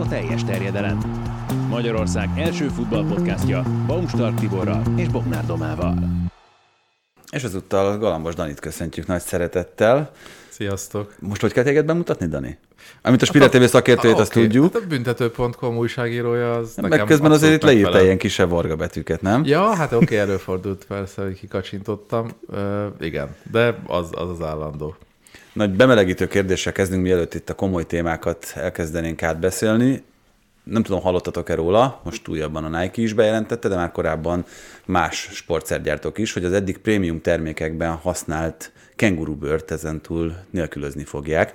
[0.00, 0.98] a teljes terjedelem.
[1.68, 5.94] Magyarország első futballpodcastja Baumstark Tiborral és Bognár Domával.
[7.30, 10.10] És ezúttal Galambos Danit köszöntjük nagy szeretettel.
[10.48, 11.14] Sziasztok!
[11.18, 12.58] Most hogy kell téged bemutatni, Dani?
[13.02, 14.72] Amit a Spirit TV szakértőjét, azt Oké, tudjuk.
[14.72, 19.22] Hát a büntető.com újságírója az Meg nekem közben azért itt leírta ilyen kisebb varga betűket,
[19.22, 19.44] nem?
[19.44, 22.30] Ja, hát oké, előfordult persze, hogy kikacsintottam.
[22.48, 22.58] Uh,
[23.00, 24.96] igen, de az, az az állandó.
[25.52, 30.02] Nagy bemelegítő kérdéssel kezdünk, mielőtt itt a komoly témákat elkezdenénk átbeszélni.
[30.64, 34.44] Nem tudom, hallottatok-e róla, most újabban a Nike is bejelentette, de már korábban
[34.86, 41.52] más sportszergyártók is, hogy az eddig prémium termékekben használt kengurubőrt ezentúl nélkülözni fogják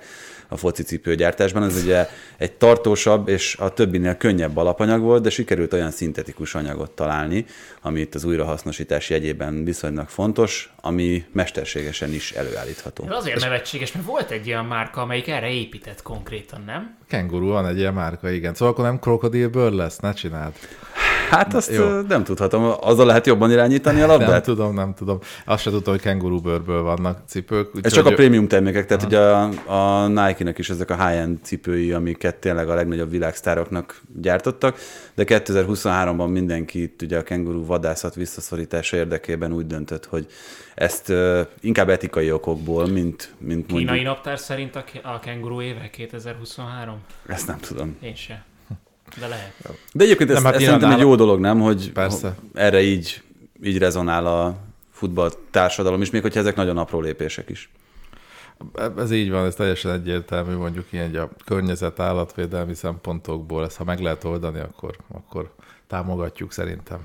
[0.48, 1.62] a focicipőgyártásban.
[1.62, 6.90] Ez ugye egy tartósabb és a többinél könnyebb alapanyag volt, de sikerült olyan szintetikus anyagot
[6.90, 7.44] találni,
[7.82, 13.04] ami itt az újrahasznosítás jegyében viszonylag fontos, ami mesterségesen is előállítható.
[13.04, 16.96] Ez azért nevetséges, mert volt egy olyan márka, amelyik erre épített konkrétan, nem?
[17.08, 18.54] Kenguru van egy ilyen márka, igen.
[18.54, 20.52] Szóval akkor nem krokodilbőr lesz, ne csináld.
[21.30, 22.00] Hát azt Jó.
[22.00, 24.28] Nem tudhatom, azzal lehet jobban irányítani a labdát?
[24.28, 25.18] Nem tudom, nem tudom.
[25.44, 27.70] Azt se tudtam, hogy kengurubőrből vannak cipők.
[27.82, 31.92] Ez csak a prémium termékek, tehát ugye a, a Nike-nek is ezek a high-end cipői,
[31.92, 34.78] amiket tényleg a legnagyobb világsztároknak gyártottak,
[35.14, 40.26] de 2023-ban mindenki itt ugye a kenguru vadászat visszaszorítása érdekében úgy döntött, hogy
[40.74, 44.06] ezt uh, inkább etikai okokból, mint, mint Kínai mondjuk...
[44.06, 46.98] naptár szerint a, a kenguru éve 2023?
[47.26, 47.96] Ezt nem tudom.
[48.00, 48.44] Én se.
[49.20, 49.52] De lehet.
[49.92, 51.60] De egyébként ez, Nem, hát ez szerintem egy jó dolog, nem?
[51.60, 52.36] Hogy Persze.
[52.54, 53.22] erre így,
[53.62, 54.56] így rezonál a
[54.90, 57.70] futball társadalom is, még hogyha ezek nagyon apró lépések is.
[58.98, 63.84] Ez így van, ez teljesen egyértelmű, mondjuk ilyen hogy a környezet állatvédelmi szempontokból, ezt ha
[63.84, 65.54] meg lehet oldani, akkor, akkor
[65.86, 66.98] támogatjuk szerintem.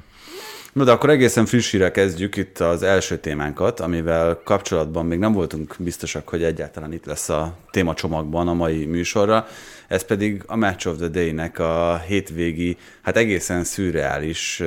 [0.74, 5.76] No, de akkor egészen frissire kezdjük itt az első témánkat, amivel kapcsolatban még nem voltunk
[5.80, 9.48] biztosak, hogy egyáltalán itt lesz a témacsomagban a mai műsorra.
[9.88, 14.64] Ez pedig a Match of the Day-nek a hétvégi, hát egészen szürreális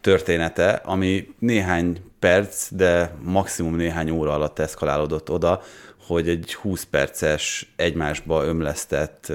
[0.00, 5.62] története, ami néhány perc, de maximum néhány óra alatt eszkalálódott oda,
[6.06, 9.32] hogy egy 20 perces egymásba ömlesztett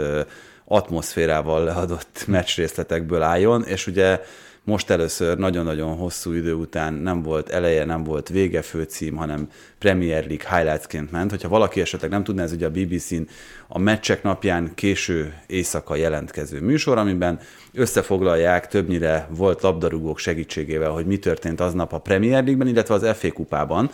[0.66, 4.22] atmoszférával leadott meccsrészletekből álljon, és ugye
[4.66, 10.25] most először nagyon-nagyon hosszú idő után nem volt eleje, nem volt vége főcím, hanem Premier
[10.28, 11.29] League highlightsként ment.
[11.29, 13.22] Hogyha valaki esetleg nem tudná, ez ugye a BBC-n
[13.68, 17.40] a meccsek napján késő éjszaka jelentkező műsor, amiben
[17.73, 23.31] összefoglalják többnyire volt labdarúgók segítségével, hogy mi történt aznap a Premier League-ben, illetve az FA
[23.31, 23.90] kupában,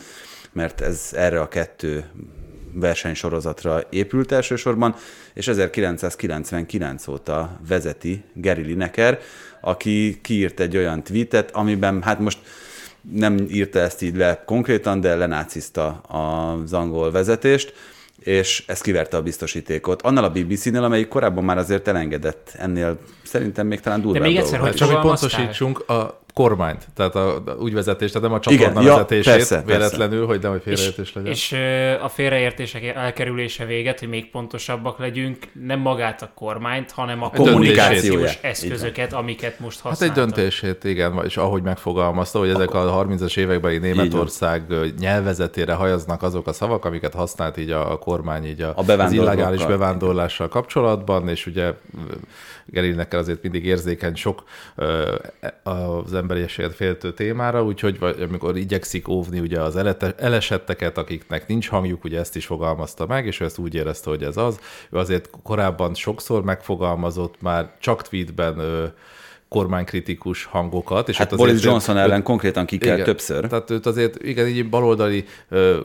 [0.52, 2.06] mert ez erre a kettő
[2.74, 4.96] versenysorozatra épült elsősorban,
[5.34, 9.20] és 1999 óta vezeti Gary Lineker,
[9.62, 12.38] aki kiírt egy olyan tweetet, amiben hát most
[13.02, 17.74] nem írta ezt így le konkrétan, de lenácizta az angol vezetést,
[18.20, 20.02] és ez kiverte a biztosítékot.
[20.02, 24.60] Annál a BBC-nél, amelyik korábban már azért elengedett ennél, szerintem még talán durvább még egyszer,
[24.60, 28.72] hogy Csak hogy pontosítsunk, a kormányt, tehát a, a úgy vezetést, tehát nem a csatorna
[28.72, 29.72] Igen, ja, vezetését persze, persze.
[29.72, 31.32] véletlenül, hogy nem, hogy És, félreértés legyen.
[31.32, 37.24] és ö, a félreértések elkerülése véget, hogy még pontosabbak legyünk, nem magát a kormányt, hanem
[37.24, 40.26] a kommunikációs eszközöket, amiket most Hát egy használtak.
[40.36, 44.64] döntését, igen, és ahogy megfogalmazta, hogy ezek a 30-as évekbeli Németország
[45.00, 49.12] nyelvezetére hajaznak azok a szavak, amiket használt így a, a kormány így a, A az
[49.12, 51.74] illegális bevándorlással kapcsolatban, és ugye
[52.72, 54.44] Gerinekkel azért mindig érzékeny sok
[54.76, 55.16] ö,
[55.64, 59.76] az emberiséget féltő témára, úgyhogy vagy, amikor igyekszik óvni ugye az
[60.18, 64.24] elesetteket, akiknek nincs hangjuk, ugye ezt is fogalmazta meg, és ő ezt úgy érezte, hogy
[64.24, 64.60] ez az.
[64.92, 68.62] Ő azért korábban sokszor megfogalmazott már csak tweetben
[69.48, 71.10] kormánykritikus hangokat.
[71.10, 73.48] És Hát azért Boris Johnson ő- ellen konkrétan ki kell többször.
[73.48, 75.80] Tehát őt azért igen, így baloldali ö,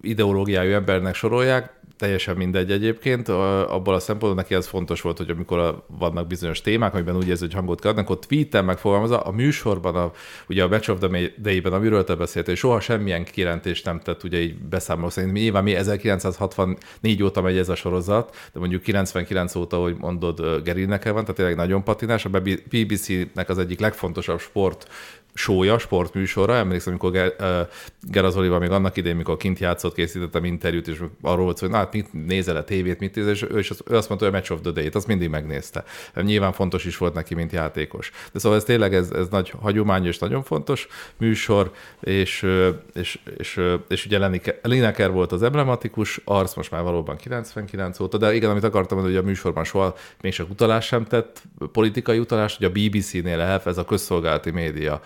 [0.00, 5.58] ideológiájú embernek sorolják, teljesen mindegy egyébként, abból a szempontból neki az fontos volt, hogy amikor
[5.58, 9.30] a, vannak bizonyos témák, amiben úgy érzi, hogy hangot kell adni, akkor tweeten megfogalmazza, a
[9.30, 10.12] műsorban, a,
[10.48, 14.40] ugye a Match of the Day-ben, amiről te beszéltél, soha semmilyen kijelentést nem tett, ugye
[14.40, 15.32] így beszámoló szerint.
[15.32, 21.12] Nyilván mi 1964 óta megy ez a sorozat, de mondjuk 99 óta, hogy mondod, Lineker
[21.12, 22.24] van, tehát tényleg nagyon patinás.
[22.24, 24.88] A BBC-nek az egyik legfontosabb sport
[25.34, 26.54] sója, sportműsorra.
[26.54, 27.60] Emlékszem, amikor Ger- ö,
[28.00, 31.76] Geraz Oliva még annak idején, mikor kint játszott, készítettem interjút, és arról volt hogy na,
[31.76, 34.36] hát mit nézel a tévét, mit nézel, és ő, is ő azt mondta, hogy a
[34.36, 35.84] Match of the Day-t, azt mindig megnézte.
[36.14, 38.10] Nyilván fontos is volt neki, mint játékos.
[38.32, 40.86] De szóval ez tényleg ez, ez nagy hagyomány és nagyon fontos
[41.16, 42.46] műsor, és,
[42.94, 44.30] és, és, és, ugye
[44.62, 49.16] Lineker volt az emblematikus arc, most már valóban 99 óta, de igen, amit akartam mondani,
[49.16, 51.42] hogy a műsorban soha még utalás sem tett,
[51.72, 55.00] politikai utalás, hogy a BBC-nél elf, ez a közszolgálati média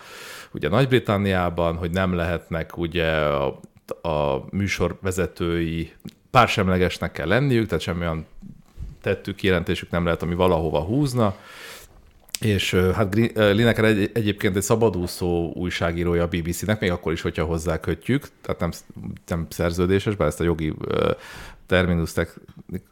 [0.53, 3.59] ugye Nagy-Britanniában, hogy nem lehetnek ugye a,
[4.01, 5.91] a műsorvezetői
[6.31, 8.25] pársemlegesnek kell lenniük, tehát semmilyen
[9.01, 11.35] tettük, kijelentésük nem lehet, ami valahova húzna.
[12.39, 17.79] És hát Lineker egy, egyébként egy szabadúszó újságírója a BBC-nek, még akkor is, hogyha hozzá
[17.79, 18.71] kötjük, tehát nem,
[19.27, 20.73] nem szerződéses, bár ezt a jogi
[21.69, 22.13] terminus,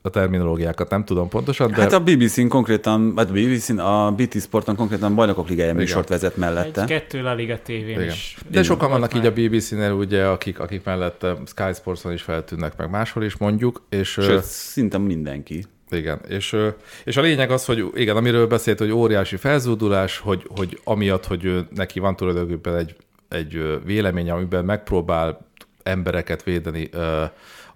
[0.02, 1.82] a terminológiákat nem tudom pontosan, de...
[1.82, 6.38] Hát a BBC-n konkrétan, hát a BBC-n, a BT Sporton konkrétan bajnokok ligája műsort vezet
[6.38, 6.82] mellette.
[6.82, 8.38] Egy-kettő La Liga tévén is.
[8.48, 12.90] De sokan vannak így a BBC-nél, ugye, akik, akik mellette Sky Sportson is feltűnnek, meg
[12.90, 14.10] máshol is mondjuk, és...
[14.10, 15.64] Sőt, szinte mindenki.
[15.90, 16.56] Igen, és,
[17.04, 21.66] és a lényeg az, hogy igen, amiről beszélt, hogy óriási felzúdulás, hogy, hogy amiatt, hogy
[21.76, 22.96] neki van tulajdonképpen egy,
[23.30, 25.46] egy vélemény, amiben megpróbál
[25.84, 26.90] embereket védeni,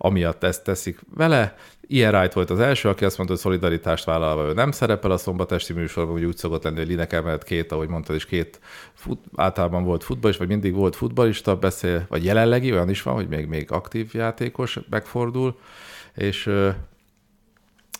[0.03, 1.55] amiatt ezt teszik vele.
[1.87, 5.17] Ilyen Wright volt az első, aki azt mondta, hogy szolidaritást vállalva ő nem szerepel a
[5.17, 8.59] szombatesti műsorban, hogy úgy szokott lenni, hogy Linek emellett két, ahogy mondtad, és két
[8.93, 13.27] fut, általában volt futballis, vagy mindig volt futballista, beszél, vagy jelenlegi, olyan is van, hogy
[13.27, 15.59] még, még aktív játékos megfordul,
[16.15, 16.49] és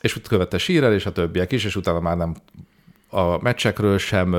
[0.02, 2.36] és ott követte Sírel és a többiek is, és utána már nem
[3.10, 4.36] a meccsekről sem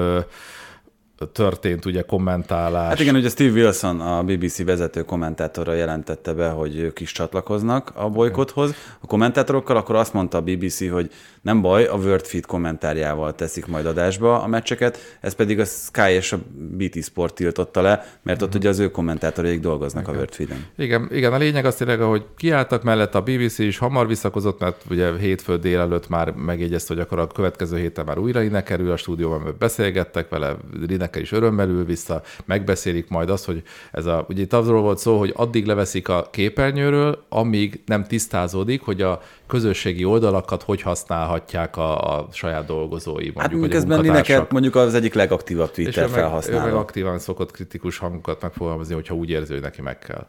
[1.33, 2.89] történt ugye kommentálás.
[2.89, 7.93] Hát igen, ugye Steve Wilson, a BBC vezető kommentátora jelentette be, hogy ők is csatlakoznak
[7.95, 8.75] a bolykothoz.
[9.01, 11.11] A kommentátorokkal akkor azt mondta a BBC, hogy
[11.43, 16.11] nem baj, a World Feed kommentárjával teszik majd adásba a meccseket, ez pedig a Sky
[16.11, 18.59] és a BT Sport tiltotta le, mert ott mhm.
[18.59, 20.15] ugye az ő kommentátoraik dolgoznak igen.
[20.15, 20.67] a World Feed-en.
[20.77, 24.85] Igen, igen, a lényeg az tényleg, hogy kiálltak mellett a BBC is hamar visszakozott, mert
[24.91, 28.97] ugye hétfő délelőtt már megjegyezte, hogy akkor a következő héten már újra innen kerül a
[28.97, 30.57] stúdióban, mert beszélgettek vele,
[31.03, 33.63] Lineker is örömmel ül vissza, megbeszélik majd azt, hogy
[33.93, 38.83] ez a, ugye itt azról volt szó, hogy addig leveszik a képernyőről, amíg nem tisztázódik,
[38.83, 44.47] hogy a közösségi oldalakat hogy használhatják a, a saját dolgozói, mondjuk, hát mondjuk ez neked
[44.51, 46.61] mondjuk az egyik legaktívabb Twitter és felhasználó.
[46.61, 50.27] Ő meg aktívan szokott kritikus hangokat megfogalmazni, hogyha úgy érzi, hogy neki meg kell.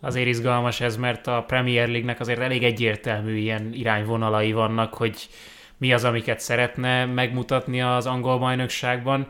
[0.00, 5.28] Azért izgalmas ez, mert a Premier League-nek azért elég egyértelmű ilyen irányvonalai vannak, hogy
[5.78, 9.26] mi az, amiket szeretne megmutatni az angol bajnokságban,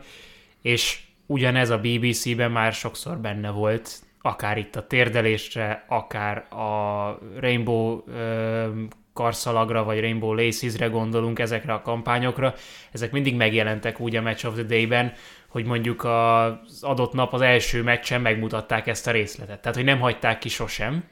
[0.61, 8.01] és ugyanez a BBC-ben már sokszor benne volt, akár itt a térdelésre, akár a Rainbow
[8.07, 8.67] ö,
[9.13, 12.53] karszalagra, vagy Rainbow Laces-re gondolunk, ezekre a kampányokra,
[12.91, 15.13] ezek mindig megjelentek úgy a Match of the Day-ben,
[15.47, 19.61] hogy mondjuk az adott nap az első meccsen megmutatták ezt a részletet.
[19.61, 21.03] Tehát, hogy nem hagyták ki sosem,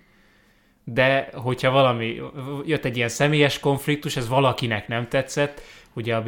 [0.84, 2.22] de hogyha valami,
[2.66, 5.62] jött egy ilyen személyes konfliktus, ez valakinek nem tetszett,
[5.94, 6.24] ugye a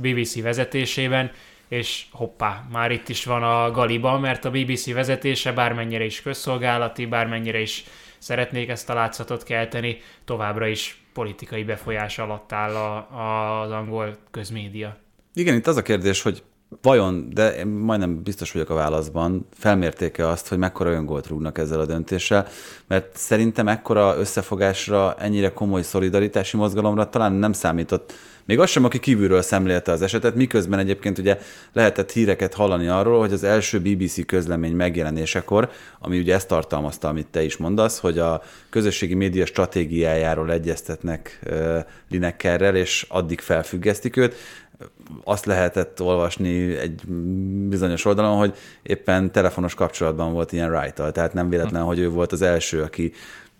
[0.00, 1.30] BBC, vezetésében,
[1.68, 7.06] és hoppá, már itt is van a galiba, mert a BBC vezetése bármennyire is közszolgálati,
[7.06, 7.84] bármennyire is
[8.18, 14.96] szeretnék ezt a látszatot kelteni, továbbra is politikai befolyás alatt áll a, az angol közmédia.
[15.34, 16.42] Igen, itt az a kérdés, hogy
[16.82, 21.80] vajon, de én majdnem biztos vagyok a válaszban, felmértéke azt, hogy mekkora öngolt rúgnak ezzel
[21.80, 22.46] a döntéssel,
[22.86, 28.12] mert szerintem ekkora összefogásra, ennyire komoly szolidaritási mozgalomra talán nem számított.
[28.44, 31.38] Még az sem, aki kívülről szemlélte az esetet, miközben egyébként ugye
[31.72, 37.26] lehetett híreket hallani arról, hogy az első BBC közlemény megjelenésekor, ami ugye ezt tartalmazta, amit
[37.26, 41.78] te is mondasz, hogy a közösségi média stratégiájáról egyeztetnek uh,
[42.10, 44.34] Linekkerrel, és addig felfüggesztik őt,
[45.24, 47.06] azt lehetett olvasni egy
[47.68, 52.32] bizonyos oldalon, hogy éppen telefonos kapcsolatban volt ilyen wright tehát nem véletlen, hogy ő volt
[52.32, 53.12] az első, aki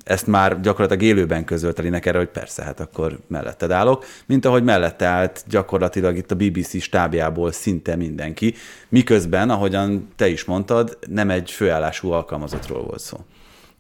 [0.05, 5.06] ezt már gyakorlatilag élőben közölte erre, hogy persze, hát akkor melletted állok, mint ahogy mellette
[5.06, 8.55] állt gyakorlatilag itt a BBC stábjából szinte mindenki,
[8.89, 13.19] miközben, ahogyan te is mondtad, nem egy főállású alkalmazottról volt szó.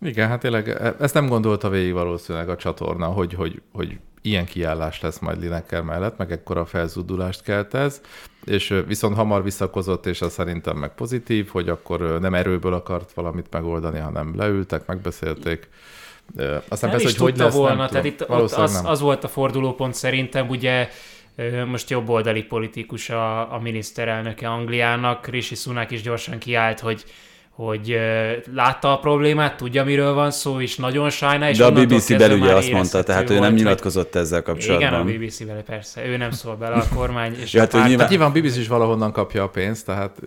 [0.00, 4.44] Igen, hát tényleg e, ezt nem gondolta végig valószínűleg a csatorna, hogy, hogy, hogy ilyen
[4.44, 8.00] kiállás lesz majd Lineker mellett, meg ekkora felzúdulást kelt ez,
[8.44, 13.46] és viszont hamar visszakozott, és az szerintem meg pozitív, hogy akkor nem erőből akart valamit
[13.50, 15.68] megoldani, hanem leültek, megbeszélték,
[16.36, 19.28] aztán nem persze, is hogy hogy lesz, volna, tehát itt ott az, az volt a
[19.28, 20.88] fordulópont szerintem, ugye
[21.66, 27.04] most jobboldali politikus a, a miniszterelnöke Angliának, Rishi Sunak is gyorsan kiállt, hogy
[27.54, 27.98] hogy
[28.54, 31.50] látta a problémát, tudja, miről van szó, és nagyon sajnál.
[31.50, 34.88] És De a BBC belügye azt mondta, tehát ő nem nyilatkozott ezzel kapcsolatban.
[34.88, 37.34] Igen, a BBC belé persze, ő nem szól bele a kormány.
[37.40, 37.88] És ja, hát, párt...
[37.88, 38.08] nyilván...
[38.08, 40.18] nyilván a BBC is valahonnan kapja a pénzt, tehát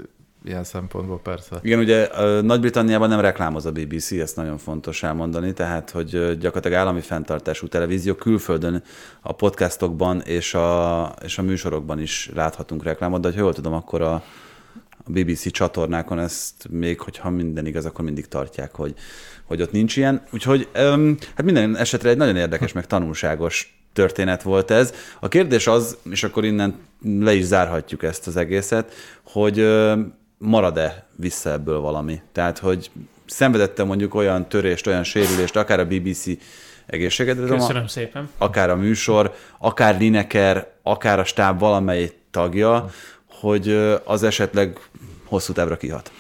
[0.46, 1.60] ilyen szempontból persze.
[1.62, 2.08] Igen, ugye
[2.42, 8.14] Nagy-Britanniában nem reklámoz a BBC, ezt nagyon fontos elmondani, tehát hogy gyakorlatilag állami fenntartású televízió
[8.14, 8.84] külföldön
[9.22, 14.02] a podcastokban és a, és a műsorokban is láthatunk reklámot, de ha jól tudom, akkor
[14.02, 14.24] a,
[15.08, 18.94] a BBC csatornákon ezt még, hogyha minden igaz, akkor mindig tartják, hogy,
[19.44, 20.24] hogy ott nincs ilyen.
[20.32, 20.70] Úgyhogy
[21.36, 24.94] hát minden esetre egy nagyon érdekes, meg tanulságos történet volt ez.
[25.20, 26.76] A kérdés az, és akkor innen
[27.20, 28.94] le is zárhatjuk ezt az egészet,
[29.24, 29.68] hogy
[30.38, 32.22] marad-e vissza ebből valami?
[32.32, 32.92] Tehát, hogy
[33.26, 36.26] szenvedette mondjuk olyan törést, olyan sérülést, akár a BBC
[36.86, 37.56] egészségedre.
[37.56, 38.30] Köszönöm szépen.
[38.38, 42.90] Akár a műsor, akár Lineker, akár a stáb valamely tagja,
[43.46, 44.80] hogy az esetleg
[45.26, 46.12] hosszú távra kihat.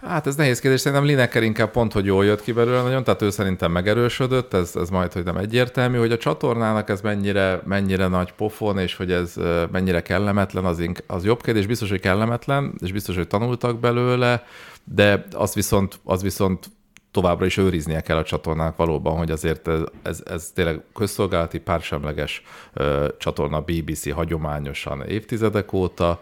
[0.00, 3.22] Hát ez nehéz kérdés, szerintem Lineker inkább pont, hogy jól jött ki belőle nagyon, tehát
[3.22, 8.06] ő szerintem megerősödött, ez, ez majd, hogy nem egyértelmű, hogy a csatornának ez mennyire, mennyire
[8.06, 9.34] nagy pofon, és hogy ez
[9.70, 14.44] mennyire kellemetlen, az, ink, az jobb kérdés, biztos, hogy kellemetlen, és biztos, hogy tanultak belőle,
[14.84, 16.70] de az viszont, az viszont
[17.10, 22.42] továbbra is őriznie kell a csatornának valóban, hogy azért ez, ez, ez tényleg közszolgálati pársemleges
[22.72, 26.20] ö, csatorna BBC hagyományosan évtizedek óta,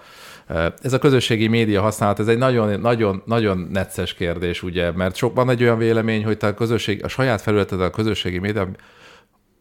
[0.83, 5.35] ez a közösségi média használat, ez egy nagyon, nagyon, nagyon necces kérdés, ugye, mert sok
[5.35, 8.69] van egy olyan vélemény, hogy te a, közösség, a saját felületed a közösségi média,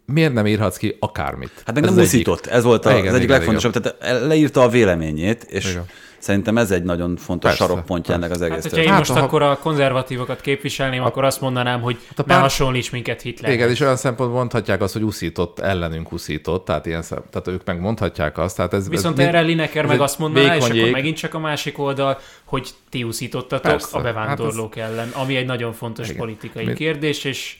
[0.06, 1.52] miért nem írhatsz ki akármit?
[1.66, 3.76] Hát meg ez nem muszított, ez volt a, igen, az egyik igen, legfontosabb.
[3.76, 3.94] Igen.
[4.00, 5.86] Tehát leírta a véleményét, és igen.
[6.26, 8.26] Szerintem ez egy nagyon fontos persze, sarokpontja persze.
[8.26, 8.64] ennek az egész.
[8.64, 9.20] Hát, hogyha én hát, most ha...
[9.20, 11.06] akkor a konzervatívokat képviselném, a...
[11.06, 12.38] akkor azt mondanám, hogy hát a pár...
[12.38, 13.58] ne hasonlíts minket Hitlerhez.
[13.58, 17.24] Igen, és olyan szempontból mondhatják azt, hogy uszított, ellenünk uszított, tehát, ilyen szem...
[17.30, 18.56] tehát ők meg mondhatják azt.
[18.56, 21.80] Tehát ez, Viszont ez erre Lineker meg azt mondaná, és akkor megint csak a másik
[21.80, 23.98] oldal, hogy ti uszítottatok persze.
[23.98, 24.92] a bevándorlók hát ez...
[24.92, 26.20] ellen, ami egy nagyon fontos Igen.
[26.20, 26.78] politikai Mind...
[26.78, 27.58] kérdés, és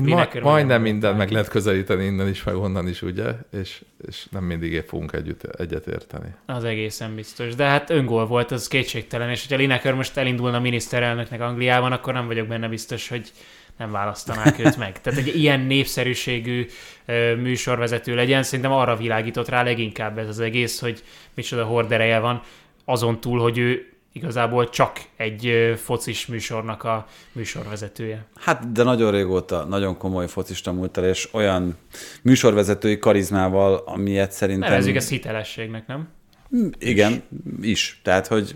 [0.00, 3.32] Ma, majdnem minden meg lehet közelíteni innen is, meg onnan is, ugye?
[3.60, 6.34] És, és nem mindig fogunk együtt, egyet érteni.
[6.46, 7.54] Az egészen biztos.
[7.54, 12.26] De hát öngól volt, az kétségtelen, és hogyha Lineker most elindulna miniszterelnöknek Angliában, akkor nem
[12.26, 13.32] vagyok benne biztos, hogy
[13.78, 15.00] nem választanák őt meg.
[15.00, 16.66] Tehát egy ilyen népszerűségű
[17.06, 21.02] ö, műsorvezető legyen, szerintem arra világított rá leginkább ez az egész, hogy
[21.34, 22.42] micsoda hordereje van,
[22.84, 28.26] azon túl, hogy ő igazából csak egy focis műsornak a műsorvezetője.
[28.36, 31.76] Hát, de nagyon régóta nagyon komoly focista múlt el, és olyan
[32.22, 34.70] műsorvezetői karizmával, amilyet szerintem...
[34.70, 36.08] Nevezzük ezt hitelességnek, nem?
[36.56, 37.68] Mm, igen, is.
[37.70, 38.00] is.
[38.02, 38.54] Tehát, hogy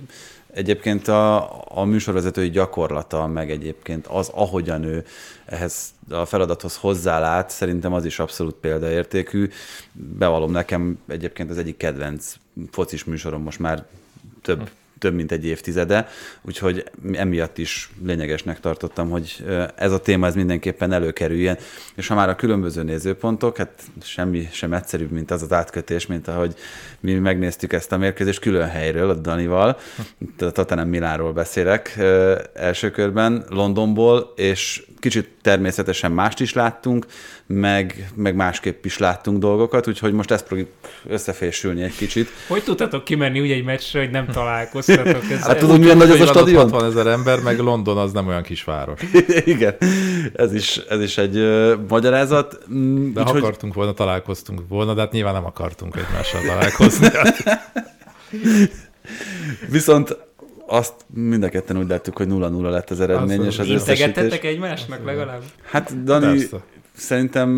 [0.53, 5.05] egyébként a, a műsorvezetői gyakorlata, meg egyébként az, ahogyan ő
[5.45, 9.49] ehhez a feladathoz hozzálát, szerintem az is abszolút példaértékű.
[9.93, 12.35] Bevalom nekem egyébként az egyik kedvenc
[12.71, 13.87] focis műsorom most már
[14.43, 14.65] több hm
[14.99, 16.09] több mint egy évtizede,
[16.43, 19.45] úgyhogy emiatt is lényegesnek tartottam, hogy
[19.77, 21.59] ez a téma ez mindenképpen előkerüljen.
[21.95, 26.29] És ha már a különböző nézőpontok, hát semmi sem egyszerűbb, mint az az átkötés, mint
[26.29, 26.55] ahogy
[27.01, 29.79] mi megnéztük ezt a mérkőzést külön helyről, a Danival,
[30.39, 31.99] a Tottenham beszélek
[32.55, 37.07] első körben, Londonból, és kicsit természetesen mást is láttunk,
[37.47, 40.75] meg, meg másképp is láttunk dolgokat, úgyhogy most ezt próbáljuk
[41.09, 42.29] összefésülni egy kicsit.
[42.49, 45.31] Hogy tudtatok kimenni úgy egy meccsre, hogy nem találkoztatok?
[45.31, 46.71] Ez hát tudod, milyen nagy az a stadion?
[46.71, 49.01] 60 ezer ember, meg London az nem olyan kis város.
[49.45, 49.77] Igen,
[50.33, 52.59] ez is, ez is egy uh, magyarázat.
[52.73, 53.41] Mm, de ha hogy...
[53.43, 57.09] akartunk volna, találkoztunk volna, de hát nyilván nem akartunk egymással találkozni.
[59.71, 60.17] Viszont
[60.67, 64.39] azt mind a ketten úgy láttuk, hogy 0-0 lett az eredmény, azt és az összesítés.
[64.39, 65.43] egymásnak legalább?
[65.63, 66.57] Hát Dani, Persze.
[66.97, 67.49] Szerintem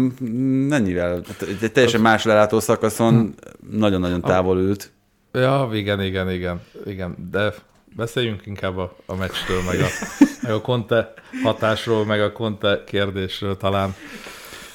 [0.69, 1.23] mennyivel,
[1.61, 3.35] egy teljesen más lelátó szakaszon
[3.71, 4.93] nagyon-nagyon távol ült.
[5.33, 7.55] Ja, igen, igen, igen, igen, de
[7.97, 9.87] beszéljünk inkább a, a meccstől, meg a,
[10.43, 13.95] meg a Conte hatásról, meg a Conte kérdésről talán.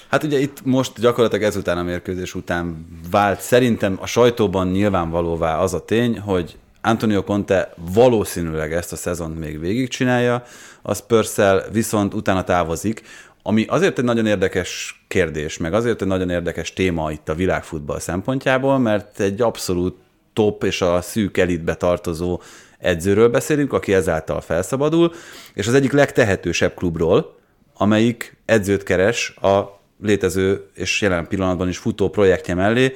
[0.09, 5.73] Hát ugye itt most gyakorlatilag ezután a mérkőzés után vált szerintem a sajtóban nyilvánvalóvá az
[5.73, 10.43] a tény, hogy Antonio Conte valószínűleg ezt a szezont még végigcsinálja,
[10.81, 11.35] a spurs
[11.71, 13.01] viszont utána távozik,
[13.43, 17.99] ami azért egy nagyon érdekes kérdés, meg azért egy nagyon érdekes téma itt a világfutball
[17.99, 19.97] szempontjából, mert egy abszolút
[20.33, 22.41] top és a szűk elitbe tartozó
[22.79, 25.13] edzőről beszélünk, aki ezáltal felszabadul,
[25.53, 27.35] és az egyik legtehetősebb klubról,
[27.77, 32.93] amelyik edzőt keres a létező és jelen pillanatban is futó projektje mellé.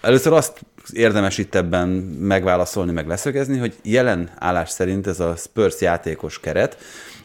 [0.00, 0.60] Először azt
[0.92, 1.88] érdemes itt ebben
[2.18, 6.76] megválaszolni, meg leszögezni, hogy jelen állás szerint ez a Spurs játékos keret,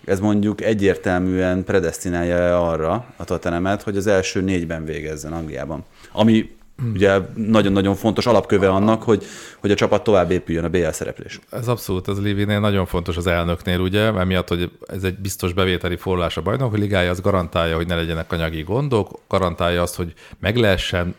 [0.08, 5.84] ez mondjuk egyértelműen predestinálja arra a Tottenhamet, hogy az első négyben végezzen Angliában.
[6.12, 6.56] Ami
[6.94, 9.26] ugye nagyon-nagyon fontos alapköve annak, hogy,
[9.60, 11.40] hogy a csapat tovább épüljön a BL szereplés.
[11.52, 15.96] Ez abszolút, ez Lévinél nagyon fontos az elnöknél, ugye, emiatt, hogy ez egy biztos bevételi
[15.96, 20.56] forrás a bajnok ligája, az garantálja, hogy ne legyenek anyagi gondok, garantálja azt, hogy meg
[20.56, 21.16] lehessen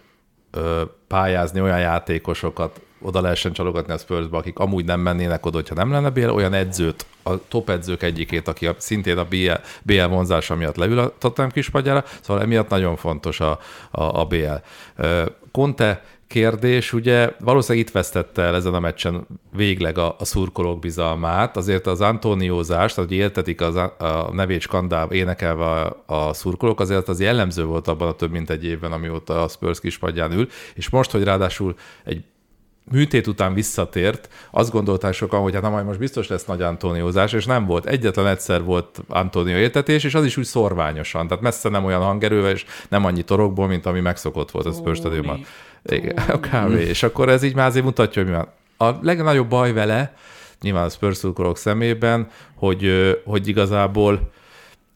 [1.07, 5.91] pályázni olyan játékosokat, oda lehessen csalogatni a Spursbe, akik amúgy nem mennének oda, hogyha nem
[5.91, 9.53] lenne BL, olyan edzőt, a top edzők egyikét, aki a, szintén a BL,
[9.83, 13.59] BL vonzása miatt leül a Tottenham kispadjára, szóval emiatt nagyon fontos a,
[13.91, 14.55] a, a BL.
[15.53, 21.57] Conte kérdés, ugye valószínűleg itt vesztette el ezen a meccsen végleg a, a szurkolók bizalmát,
[21.57, 27.21] azért az Antoniózást, hogy éltetik az, a nevét skandál énekelve a, a szurkolók, azért az
[27.21, 31.11] jellemző volt abban a több mint egy évben, amióta a Spurs kispadján ül, és most,
[31.11, 32.25] hogy ráadásul egy
[32.91, 37.33] műtét után visszatért, azt gondolták sokan, hogy hát na majd most biztos lesz nagy Antoniózás,
[37.33, 37.87] és nem volt.
[37.87, 42.51] Egyetlen egyszer volt Antonio értetés, és az is úgy szorványosan, tehát messze nem olyan hangerővel,
[42.51, 45.01] és nem annyi torokból, mint ami megszokott volt a Spurs.
[45.89, 46.83] Igen, a kávé.
[46.83, 48.49] És akkor ez így már azért mutatja, hogy mi van.
[48.91, 50.15] A legnagyobb baj vele,
[50.61, 52.93] nyilván a Spurs szemében, hogy,
[53.25, 54.31] hogy igazából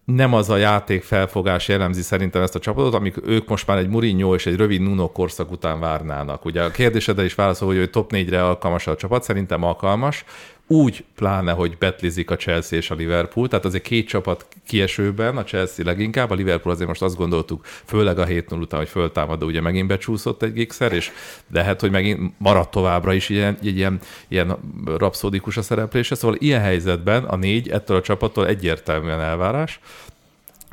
[0.04, 3.88] nem az a játék felfogás jellemzi szerintem ezt a csapatot, amik ők most már egy
[3.88, 6.44] Mourinho és egy rövid Nuno korszak után várnának.
[6.44, 10.24] Ugye a kérdésedre is válaszol, hogy ő top 4-re alkalmas a csapat, szerintem alkalmas,
[10.72, 15.44] úgy pláne, hogy betlizik a Chelsea és a Liverpool, tehát azért két csapat kiesőben, a
[15.44, 19.60] Chelsea leginkább, a Liverpool azért most azt gondoltuk, főleg a 7-0 után, hogy föltámadó, ugye
[19.60, 21.10] megint becsúszott egy gigszer, és
[21.52, 24.56] lehet, hogy megint maradt továbbra is ilyen, ilyen, ilyen
[24.96, 29.80] rapszódikus a szereplése, szóval ilyen helyzetben a négy ettől a csapattól egyértelműen elvárás,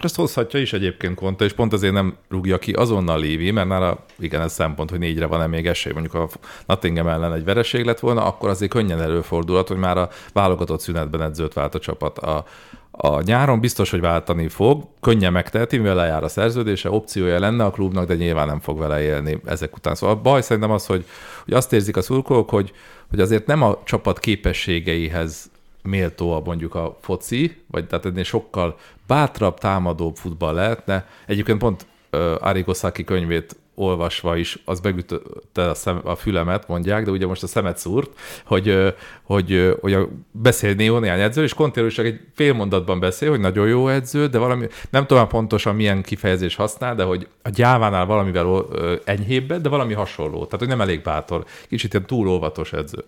[0.03, 4.05] ezt hozhatja is egyébként Konta, és pont azért nem rúgja ki azonnal Lévi, mert nála
[4.19, 5.93] igen, ez szempont, hogy négyre van-e még esély.
[5.93, 6.29] Mondjuk a
[6.65, 11.21] Nottingham ellen egy vereség lett volna, akkor azért könnyen előfordulhat, hogy már a válogatott szünetben
[11.21, 12.17] edzőt vált a csapat.
[12.17, 12.45] A,
[12.91, 17.71] a nyáron biztos, hogy váltani fog, könnyen megteheti, mivel lejár a szerződése, opciója lenne a
[17.71, 19.95] klubnak, de nyilván nem fog vele élni ezek után.
[19.95, 21.05] Szóval a baj szerintem az, hogy,
[21.43, 22.71] hogy azt érzik a szurkolók, hogy,
[23.09, 25.49] hogy azért nem a csapat képességeihez
[25.81, 31.07] méltó a mondjuk a foci, vagy tehát ennél sokkal bátrabb, támadóbb futball lehetne.
[31.25, 37.05] Egyébként pont uh, Arrigo Saki könyvét olvasva is, az megütötte a, szem, a fülemet, mondják,
[37.05, 38.09] de ugye most a szemet szúrt,
[38.45, 38.93] hogy,
[39.23, 43.39] hogy, hogy a beszél ného néhány edző, és is csak egy fél mondatban beszél, hogy
[43.39, 48.05] nagyon jó edző, de valami, nem tudom pontosan milyen kifejezés használ, de hogy a gyávánál
[48.05, 48.65] valamivel
[49.03, 50.45] enyhébb, de valami hasonló.
[50.45, 53.03] Tehát, hogy nem elég bátor, kicsit ilyen túl óvatos edző.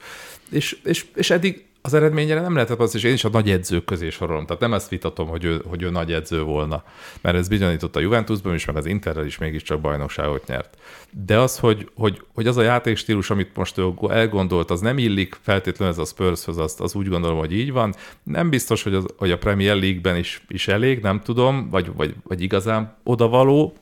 [0.52, 3.86] És, és, és eddig az eredményére nem lehetett az, és én is a nagy edzők
[3.86, 4.46] közé sorolom.
[4.46, 6.84] Tehát nem ezt vitatom, hogy ő, hogy ő nagy edző volna.
[7.22, 10.78] Mert ez bizonyított a Juventusban is, meg az Interrel is mégiscsak bajnokságot nyert.
[11.26, 15.38] De az, hogy, hogy, hogy az a játékstílus, amit most ő elgondolt, az nem illik
[15.42, 17.96] feltétlenül ez a Spurshoz, azt, az úgy gondolom, hogy így van.
[18.24, 22.16] Nem biztos, hogy, az, hogy a Premier League-ben is, is elég, nem tudom, vagy, vagy,
[22.24, 23.74] vagy igazán odavaló,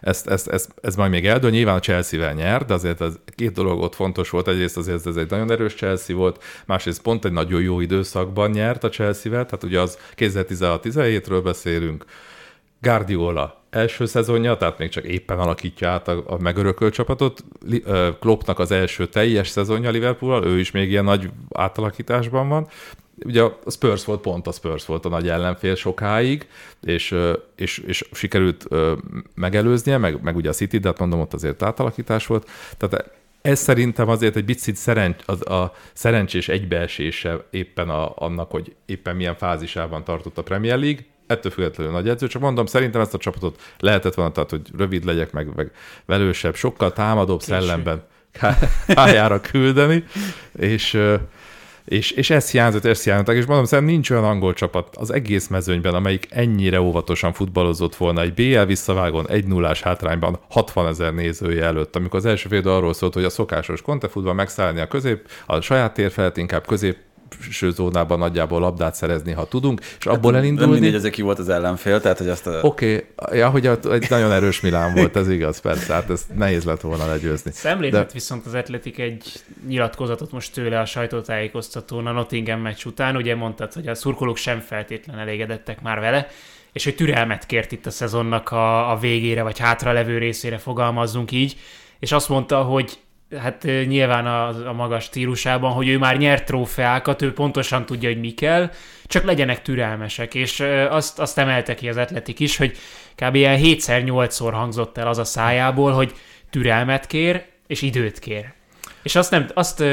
[0.00, 1.50] ezt, ezt, ezt, ez majd még eldől.
[1.50, 4.48] Nyilván a Chelsea-vel nyert, de azért az két dolog ott fontos volt.
[4.48, 8.84] Egyrészt azért ez egy nagyon erős Chelsea volt, másrészt pont egy nagyon jó időszakban nyert
[8.84, 12.04] a Chelsea-vel, tehát ugye az 2016-17-ről beszélünk,
[12.80, 17.44] Guardiola első szezonja, tehát még csak éppen alakítja át a, a megörökölt csapatot.
[18.20, 22.68] Kloppnak az első teljes szezonja Liverpool, ő is még ilyen nagy átalakításban van
[23.24, 26.48] ugye a Spurs volt, pont a Spurs volt a nagy ellenfél sokáig,
[26.82, 27.16] és,
[27.56, 28.68] és, és sikerült
[29.34, 32.50] megelőznie, meg, meg ugye a City, de hát mondom, ott azért átalakítás volt.
[32.76, 33.10] Tehát
[33.42, 39.16] ez szerintem azért egy picit szerencs, az a szerencsés egybeesése éppen a, annak, hogy éppen
[39.16, 43.18] milyen fázisában tartott a Premier League, ettől függetlenül nagy edző, csak mondom, szerintem ezt a
[43.18, 45.70] csapatot lehetett volna, tehát hogy rövid legyek, meg, meg
[46.06, 47.52] velősebb, sokkal támadóbb Késő.
[47.52, 48.02] szellemben
[48.86, 50.04] pályára küldeni,
[50.58, 50.98] és,
[51.90, 55.48] és, és ez hiányzott, ez hiányzott, és mondom, szerintem nincs olyan angol csapat az egész
[55.48, 61.64] mezőnyben, amelyik ennyire óvatosan futballozott volna egy BL visszavágon, egy nullás hátrányban 60 ezer nézője
[61.64, 65.60] előtt, amikor az első fél arról szólt, hogy a szokásos kontefutban megszállni a közép, a
[65.60, 66.96] saját tér felett inkább közép
[67.36, 70.70] középső zónában nagyjából labdát szerezni, ha tudunk, és hát abból elindulni.
[70.70, 72.60] Nem mindegy, ezek ki volt az ellenfél, tehát hogy azt a...
[72.62, 73.38] Oké, okay.
[73.38, 77.06] ja, hogy egy nagyon erős Milán volt, ez igaz, persze, hát ez nehéz lett volna
[77.06, 77.50] legyőzni.
[77.52, 78.12] Szemlélhet De...
[78.12, 79.32] viszont az Atletik egy
[79.66, 84.60] nyilatkozatot most tőle a sajtótájékoztatón a Nottingham meccs után, ugye mondtad, hogy a szurkolók sem
[84.60, 86.28] feltétlen elégedettek már vele,
[86.72, 91.32] és hogy türelmet kért itt a szezonnak a, a végére, vagy hátra levő részére fogalmazzunk
[91.32, 91.56] így,
[91.98, 92.98] és azt mondta, hogy
[93.38, 98.20] hát nyilván a, a magas stílusában, hogy ő már nyert trófeákat, ő pontosan tudja, hogy
[98.20, 98.70] mi kell,
[99.06, 102.76] csak legyenek türelmesek, és azt, azt emelte ki az atletik is, hogy
[103.14, 103.34] kb.
[103.34, 106.12] ilyen 7-8-szor hangzott el az a szájából, hogy
[106.50, 108.52] türelmet kér, és időt kér.
[109.02, 109.84] És azt, nem, azt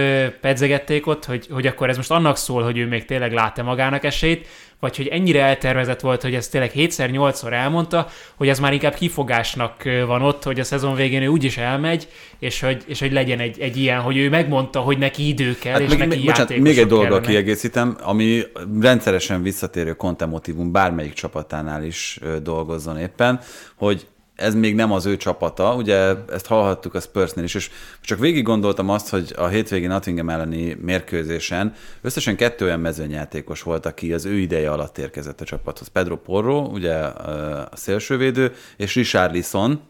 [0.41, 4.03] pedzegették ott, hogy, hogy akkor ez most annak szól, hogy ő még tényleg lát magának
[4.03, 4.47] esélyt,
[4.79, 9.83] vagy hogy ennyire eltervezett volt, hogy ezt tényleg 7-8-szor elmondta, hogy ez már inkább kifogásnak
[10.05, 12.07] van ott, hogy a szezon végén ő úgyis elmegy,
[12.39, 15.73] és hogy, és hogy legyen egy, egy ilyen, hogy ő megmondta, hogy neki idő kell,
[15.73, 18.41] hát és még, neki bocsánat, Még egy dolgot kiegészítem, ami
[18.79, 23.39] rendszeresen visszatérő kontemotívum bármelyik csapatánál is dolgozzon éppen,
[23.75, 27.69] hogy ez még nem az ő csapata, ugye ezt hallhattuk a Spursnél is, és
[28.01, 33.85] csak végig gondoltam azt, hogy a hétvégi Nottingham elleni mérkőzésen összesen kettő olyan mezőnyjátékos volt,
[33.85, 35.87] aki az ő ideje alatt érkezett a csapathoz.
[35.87, 39.81] Pedro Porro, ugye a szélsővédő, és Richard Lisson,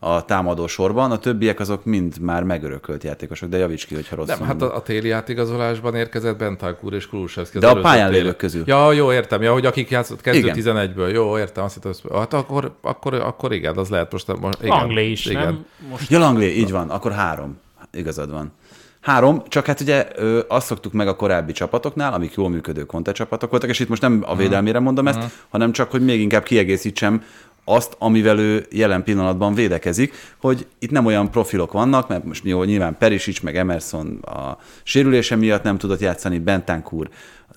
[0.00, 4.36] a támadó sorban, a többiek azok mind már megörökölt játékosok, de javíts ki, hogyha rosszul.
[4.38, 7.58] Nem, hát a, a téli játékigazolásban érkezett Bentálkúr és Kulusevski.
[7.58, 8.62] De a pályán lévők közül.
[8.66, 9.42] Ja, jó, értem.
[9.42, 11.12] Ja, hogy akik játszott kezdő 11-ből.
[11.12, 11.64] Jó, értem.
[11.64, 14.40] Azt hittem, hát akkor, akkor, akkor igen, az lehet most.
[14.40, 15.42] most igen, Langley is, igen.
[15.42, 15.66] nem?
[15.90, 16.10] Most...
[16.10, 16.90] Ja, Langley, így van.
[16.90, 17.60] Akkor három.
[17.92, 18.52] Igazad van.
[19.00, 23.12] Három, csak hát ugye ö, azt szoktuk meg a korábbi csapatoknál, amik jól működő konte
[23.12, 26.42] csapatok voltak, és itt most nem a védelmére mondom ezt, hanem csak, hogy még inkább
[26.42, 27.22] kiegészítsem
[27.68, 32.62] azt, amivel ő jelen pillanatban védekezik, hogy itt nem olyan profilok vannak, mert most jó,
[32.62, 37.08] nyilván Perisic meg Emerson a sérülése miatt nem tudott játszani, Bentancur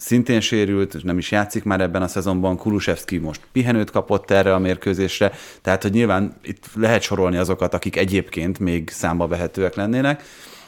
[0.02, 4.54] szintén sérült, és nem is játszik már ebben a szezonban, Kulusevski most pihenőt kapott erre
[4.54, 10.24] a mérkőzésre, tehát hogy nyilván itt lehet sorolni azokat, akik egyébként még számba vehetőek lennének.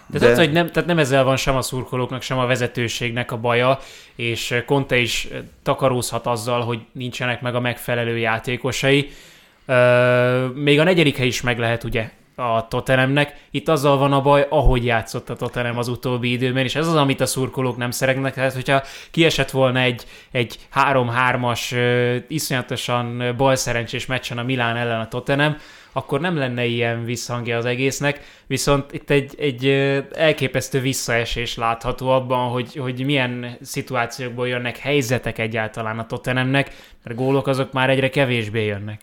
[0.08, 0.26] De, de...
[0.26, 3.80] Tehát, hogy nem, tehát nem ezzel van sem a szurkolóknak, sem a vezetőségnek a baja,
[4.16, 5.28] és Conte is
[5.64, 9.10] takarózhat azzal, hogy nincsenek meg a megfelelő játékosai.
[10.54, 13.36] Még a negyedik hely is meg lehet ugye a Tottenhamnek.
[13.52, 16.96] Itt azzal van a baj, ahogy játszott a Tottenham az utóbbi időben, és ez az,
[16.96, 18.34] amit a szurkolók nem szeretnek.
[18.34, 21.78] Tehát, hogyha kiesett volna egy, egy 3-3-as,
[22.28, 25.58] iszonyatosan balszerencsés meccsen a Milán ellen a Tottenham,
[25.96, 29.68] akkor nem lenne ilyen visszhangja az egésznek, viszont itt egy, egy
[30.16, 37.48] elképesztő visszaesés látható abban, hogy, hogy milyen szituációkból jönnek helyzetek egyáltalán a Tottenhamnek, mert gólok
[37.48, 39.02] azok már egyre kevésbé jönnek.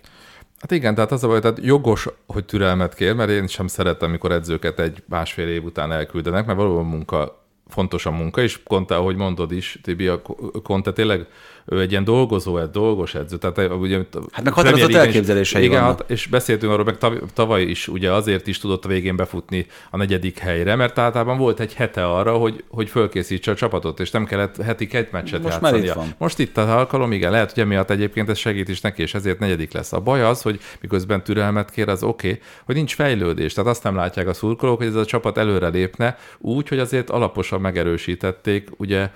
[0.60, 4.08] Hát igen, tehát az a baj, tehát jogos, hogy türelmet kér, mert én sem szeretem,
[4.08, 8.96] amikor edzőket egy másfél év után elküldenek, mert valóban munka, fontos a munka, és Conte,
[8.96, 10.22] ahogy mondod is, Tibi, a
[10.62, 11.26] Conte tényleg
[11.70, 13.36] ő egy ilyen dolgozó, egy dolgos edző.
[13.36, 13.98] Tehát ugye,
[14.30, 15.98] hát meg határozott elképzelései igen, vannak.
[16.00, 16.98] Hát, és beszéltünk arról, meg
[17.34, 21.60] tavaly is ugye azért is tudott a végén befutni a negyedik helyre, mert általában volt
[21.60, 25.52] egy hete arra, hogy, hogy fölkészítse a csapatot, és nem kellett heti egy meccset Most
[25.52, 25.78] játszania.
[25.78, 26.14] Már itt van.
[26.18, 29.38] Most itt az alkalom, igen, lehet, hogy emiatt egyébként ez segít is neki, és ezért
[29.38, 29.92] negyedik lesz.
[29.92, 33.52] A baj az, hogy miközben türelmet kér, az oké, okay, hogy nincs fejlődés.
[33.52, 37.10] Tehát azt nem látják a szurkolók, hogy ez a csapat előre lépne, úgy, hogy azért
[37.10, 39.10] alaposan megerősítették ugye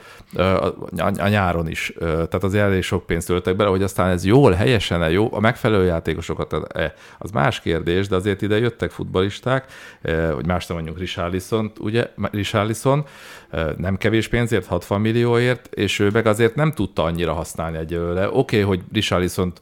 [1.18, 1.92] a nyáron is.
[1.98, 5.40] Tehát az elég sok pénzt töltek bele, hogy aztán ez jól, helyesen -e, jó, a
[5.40, 10.76] megfelelő játékosokat, e, az más kérdés, de azért ide jöttek futbalisták, e, hogy más nem
[10.76, 13.04] mondjuk Richarlison, ugye, Richarlison,
[13.50, 18.26] e, nem kevés pénzért, 60 millióért, és ő meg azért nem tudta annyira használni egyelőre.
[18.26, 19.52] Oké, okay, hogy Richarlison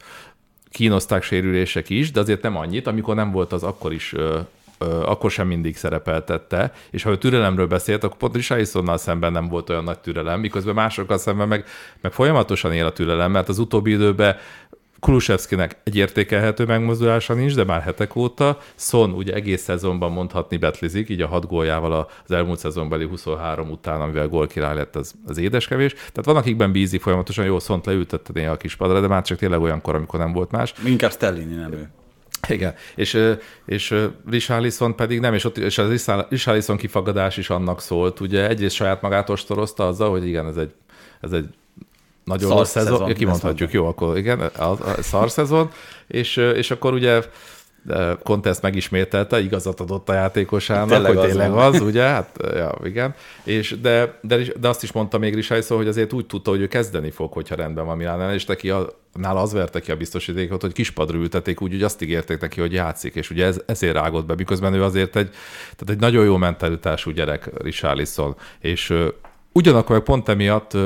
[0.69, 4.15] kínozták sérülések is, de azért nem annyit, amikor nem volt az akkor is
[5.05, 9.69] akkor sem mindig szerepeltette, és ha ő türelemről beszélt, akkor pont Richarlisonnal szemben nem volt
[9.69, 11.65] olyan nagy türelem, miközben másokkal szemben meg,
[12.01, 14.35] meg folyamatosan él a türelem, mert az utóbbi időben
[15.03, 18.57] Kulusevskinek egy értékelhető megmozdulása nincs, de már hetek óta.
[18.75, 24.01] Son ugye egész szezonban mondhatni betlizik, így a hat góljával az elmúlt szezonbeli 23 után,
[24.01, 25.93] amivel gól király lett, az, az édeskevés.
[25.93, 29.61] Tehát van, akikben bízik folyamatosan, jó, Szont leültette néha a kispadra, de már csak tényleg
[29.61, 30.73] olyankor, amikor nem volt más.
[30.85, 31.89] Inkább Stellini, nem ő.
[32.47, 33.19] Igen, és,
[33.65, 33.95] és
[34.29, 39.01] Richarlison pedig nem, és, ott, és az Richarlison kifagadás is annak szólt, ugye egyrészt saját
[39.01, 40.73] magát ostorozta azzal, hogy igen, ez egy,
[41.21, 41.45] ez egy
[42.23, 43.13] nagyon szar rossz szezon, szezon.
[43.13, 45.71] Kimondhatjuk, jó, akkor igen, a, a szar szezon,
[46.07, 47.21] és, és akkor ugye
[48.23, 52.03] Conte megismételte, igazat adott a játékosának, tényleg hogy tényleg az, az ugye?
[52.03, 53.15] Hát, ja, igen.
[53.43, 56.67] És de, de, de, azt is mondta még Risajszó, hogy azért úgy tudta, hogy ő
[56.67, 60.61] kezdeni fog, hogyha rendben van Milán és neki a, nála az verte ki a biztosítékot,
[60.61, 64.25] hogy kispadra ültették, úgy, hogy azt ígérték neki, hogy játszik, és ugye ez, ezért rágott
[64.25, 65.29] be, miközben ő azért egy,
[65.61, 68.93] tehát egy nagyon jó mentalitású gyerek Richarlison, és
[69.51, 70.77] ugyanakkor pont emiatt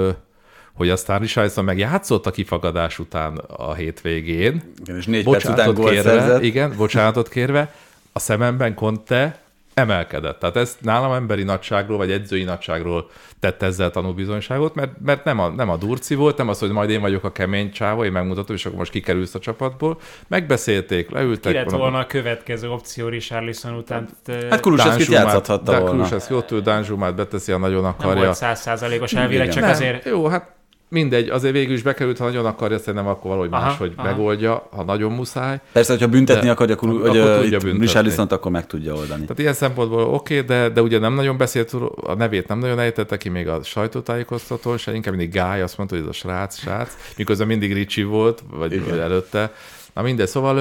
[0.77, 4.73] hogy aztán Richarlison meg játszott a kifagadás után a hétvégén.
[4.81, 6.43] Igen, és négy perc után kérve, szerzett.
[6.43, 7.73] Igen, bocsánatot kérve,
[8.13, 9.39] a szememben Conte
[9.73, 10.39] emelkedett.
[10.39, 13.09] Tehát ez nálam emberi nagyságról, vagy edzői nagyságról
[13.39, 16.89] tett ezzel tanúbizonyságot, mert, mert nem, a, nem a durci volt, nem az, hogy majd
[16.89, 19.99] én vagyok a kemény csáva, én megmutatom, és akkor most kikerülsz a csapatból.
[20.27, 21.51] Megbeszélték, leültek.
[21.51, 24.07] Ki lett volna a következő opció Richarlison után.
[24.49, 25.89] Hát Kulusevskit játszhathatta volna.
[25.89, 28.13] Kulusevski ott ül, Dan Zsumát beteszi, a nagyon akarja.
[28.13, 30.05] Nem volt százszázalékos elvileg, csak nem, azért...
[30.05, 30.56] Jó, hát
[30.89, 34.07] mindegy, azért végül is bekerült, ha nagyon akarja, szerintem akkor valahogy aha, máshogy aha.
[34.07, 35.59] megoldja, ha nagyon muszáj.
[35.71, 36.89] Persze, hogyha büntetni de, akarja, akkor,
[37.37, 39.21] hogy Richarlison akkor meg tudja oldani.
[39.21, 42.79] Tehát ilyen szempontból oké, okay, de, de ugye nem nagyon beszélt, a nevét nem nagyon
[42.79, 46.57] ejtette ki még a sajtótájékoztató, se inkább mindig Guy azt mondta, hogy ez a srác,
[46.57, 48.99] srác, miközben mindig Ricsi volt, vagy Igen.
[48.99, 49.51] előtte.
[49.93, 50.55] Na mindegy, szóval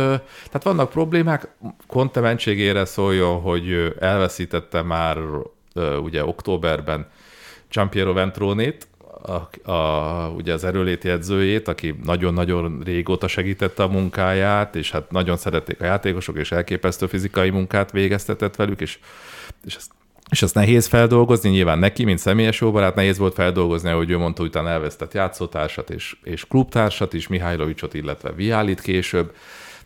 [0.46, 1.48] tehát vannak problémák,
[1.86, 5.18] Conte mentségére szóljon, hogy elveszítette már
[6.02, 7.06] ugye októberben
[7.70, 8.88] Giampiero Ventrónét,
[9.26, 15.36] a, a, ugye az erőléti edzőjét, aki nagyon-nagyon régóta segítette a munkáját, és hát nagyon
[15.36, 18.98] szerették a játékosok, és elképesztő fizikai munkát végeztetett velük, és,
[19.64, 19.90] és ezt
[20.30, 24.42] és azt nehéz feldolgozni, nyilván neki, mint személyes jóbarát, nehéz volt feldolgozni, hogy ő mondta,
[24.42, 29.32] utána elvesztett játszótársat és, és klubtársat is, Mihajlovicsot, illetve Viálit később.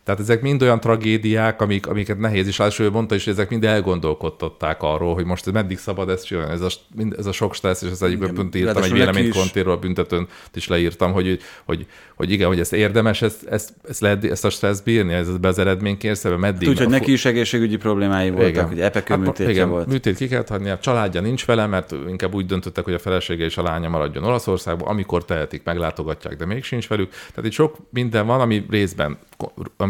[0.03, 3.49] Tehát ezek mind olyan tragédiák, amik, amiket nehéz is látni, ő mondta is, hogy ezek
[3.49, 7.53] mind elgondolkodtatták arról, hogy most meddig szabad ezt csinálni, ez a, mind, ez a sok
[7.53, 11.85] stressz, és az egyikben pont írtam egy véleményt Kontéről büntetőn is leírtam, hogy, hogy,
[12.15, 15.59] hogy igen, hogy ezt érdemes, ezt, ezt, ezt, lehet, ezt a stressz bírni, ez az
[15.59, 16.67] eredménykérszerbe, meddig.
[16.67, 18.67] Tudja, hogy neki is egészségügyi problémái voltak, igen.
[18.67, 19.87] hogy epekő hát, igen, volt.
[19.87, 23.45] Műtét ki kellett hagyni, a családja nincs vele, mert inkább úgy döntöttek, hogy a felesége
[23.45, 27.09] és a lánya maradjon Olaszországban, amikor tehetik, meglátogatják, de még sincs velük.
[27.09, 29.17] Tehát itt sok minden van, ami részben,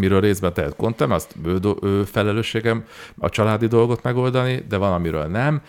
[0.02, 2.84] amiről részben tehet kontem, azt ő, ő felelősségem
[3.18, 5.62] a családi dolgot megoldani, de van, amiről nem.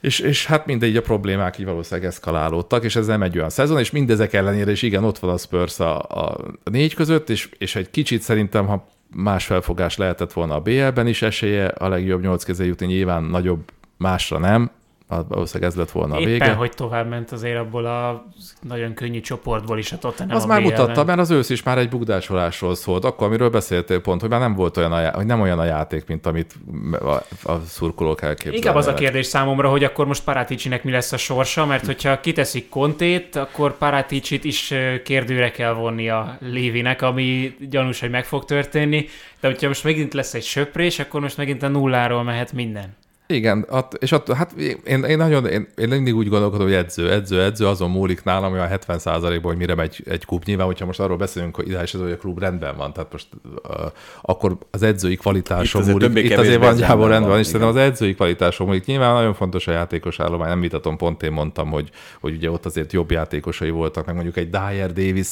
[0.00, 3.78] És, és hát mindegy, a problémák így valószínűleg eszkalálódtak, és ez nem egy olyan szezon,
[3.78, 7.76] és mindezek ellenére is igen, ott van a Spurs a, a négy között, és, és
[7.76, 12.44] egy kicsit szerintem, ha más felfogás lehetett volna a BL-ben is esélye, a legjobb nyolc
[12.44, 14.70] közé jutni nyilván nagyobb, másra nem,
[15.08, 16.52] valószínűleg ez lett volna a Éppen, vége.
[16.52, 18.24] hogy tovább ment azért abból a
[18.60, 21.78] nagyon könnyű csoportból is a Tottenham Az a már mutatta, mert az ősz is már
[21.78, 23.04] egy bukdásolásról szólt.
[23.04, 26.06] Akkor, amiről beszéltél pont, hogy már nem volt olyan a, hogy nem olyan a játék,
[26.06, 26.54] mint amit
[26.92, 27.12] a,
[27.52, 28.58] a szurkolók elképzelnek.
[28.58, 32.20] Inkább az a kérdés számomra, hogy akkor most Paraticinek mi lesz a sorsa, mert hogyha
[32.20, 38.44] kiteszik Kontét, akkor Paraticit is kérdőre kell vonni a Lévinek, ami gyanús, hogy meg fog
[38.44, 39.06] történni,
[39.40, 42.96] de hogyha most megint lesz egy söprés, akkor most megint a nulláról mehet minden.
[43.26, 44.52] Igen, att, és att, hát
[44.84, 48.52] én, én nagyon, én, én mindig úgy gondolkodom, hogy edző, edző, edző, azon múlik nálam
[48.52, 50.42] olyan 70 ban hogy mire megy egy klub.
[50.44, 53.28] Nyilván, hogyha most arról beszélünk, hogy ideális ez, hogy a klub rendben van, tehát most
[53.62, 53.74] uh,
[54.22, 56.30] akkor az edzői kvalitáson itt múlik.
[56.30, 58.84] Itt azért van gyából rendben van, és szerintem az edzői kvalitáson múlik.
[58.84, 62.66] Nyilván nagyon fontos a játékos állomány, nem vitatom, pont én mondtam, hogy, hogy ugye ott
[62.66, 65.28] azért jobb játékosai voltak, meg mondjuk egy Dyer Davis,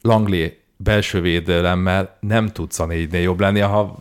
[0.00, 3.98] Langley belső védelemmel nem tudsz a négynél jobb lenni, ha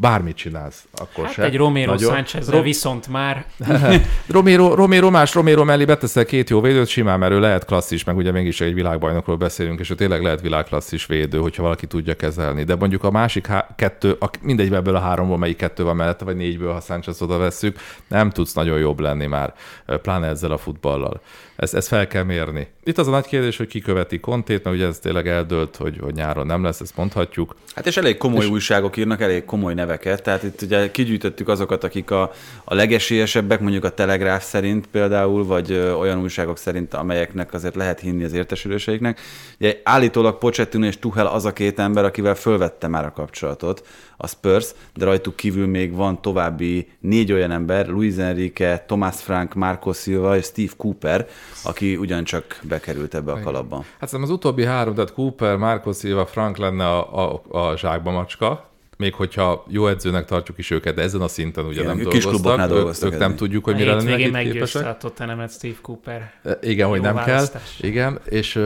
[0.00, 1.42] bármit csinálsz, akkor hát se.
[1.42, 2.14] egy Romero Nagyon...
[2.14, 3.44] sanchez Ro- viszont már...
[4.26, 8.16] Romero, Romero más, Romero mellé beteszel két jó védőt, simán, mert ő lehet klasszis, meg
[8.16, 12.64] ugye mégis egy világbajnokról beszélünk, és ő tényleg lehet világklasszis védő, hogyha valaki tudja kezelni.
[12.64, 16.24] De mondjuk a másik há- kettő, a, mindegy ebből a háromból melyik kettő van mellette,
[16.24, 19.54] vagy négyből, ha Sánchez oda vesszük, nem tudsz nagyon jobb lenni már,
[20.02, 21.20] pláne ezzel a futballal.
[21.56, 22.68] Ezt, ezt fel kell mérni.
[22.84, 25.98] Itt az a nagy kérdés, hogy ki követi Kontét, mert ugye ez tényleg eldőlt, hogy,
[26.00, 27.56] hogy nyáron nem lesz, ezt mondhatjuk.
[27.74, 28.50] Hát és elég komoly és...
[28.50, 32.32] újságok írnak, elég komoly neveket, tehát itt ugye kigyűjtöttük azokat, akik a,
[32.64, 38.00] a legesélyesebbek, mondjuk a Telegráf szerint például, vagy ö, olyan újságok szerint, amelyeknek azért lehet
[38.00, 39.20] hinni az értesüléseiknek.
[39.60, 43.86] Ugye állítólag Pochettino és Tuchel az a két ember, akivel fölvette már a kapcsolatot
[44.24, 49.54] a Spurs, de rajtuk kívül még van további négy olyan ember, Luis Enrique, Thomas Frank,
[49.54, 51.26] Marco Silva és Steve Cooper,
[51.64, 53.76] aki ugyancsak bekerült ebbe a kalapba.
[53.76, 58.10] Hát szerintem az utóbbi három, tehát Cooper, Marco Silva, Frank lenne a, a, a zsákba
[58.10, 62.04] macska, még hogyha jó edzőnek tartjuk is őket, de ezen a szinten ugye Igen, nem
[62.04, 64.86] dolgoztak, dolgoztak ők, ők nem tudjuk, hogy mire lennének itt képesek.
[64.86, 66.32] a Tottenhamet Steve Cooper.
[66.44, 67.76] E, igen, hogy nem választás.
[67.80, 67.90] kell.
[67.90, 68.60] Igen, és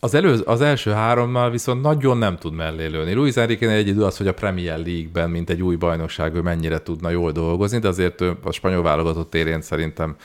[0.00, 3.12] az, elő, az első hárommal viszont nagyon nem tud mellé lőni.
[3.12, 6.82] Luis Enrique egy idő az, hogy a Premier League-ben, mint egy új bajnokság, ő mennyire
[6.82, 10.16] tudna jól dolgozni, de azért ő a spanyol válogatott térén szerintem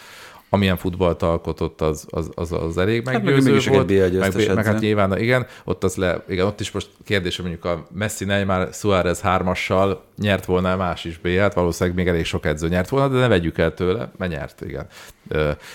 [0.53, 3.89] amilyen futballt alkotott, az, az, az, az elég hát meggyőző hát volt.
[3.89, 7.45] Egy meg, meg, hát nyilván, igen, ott, az le, igen, ott is most kérdés, hogy
[7.45, 12.45] mondjuk a Messi Neymar Suárez hármassal nyert volna más is B-t, valószínűleg még elég sok
[12.45, 14.87] edző nyert volna, de ne vegyük el tőle, mert nyert, igen.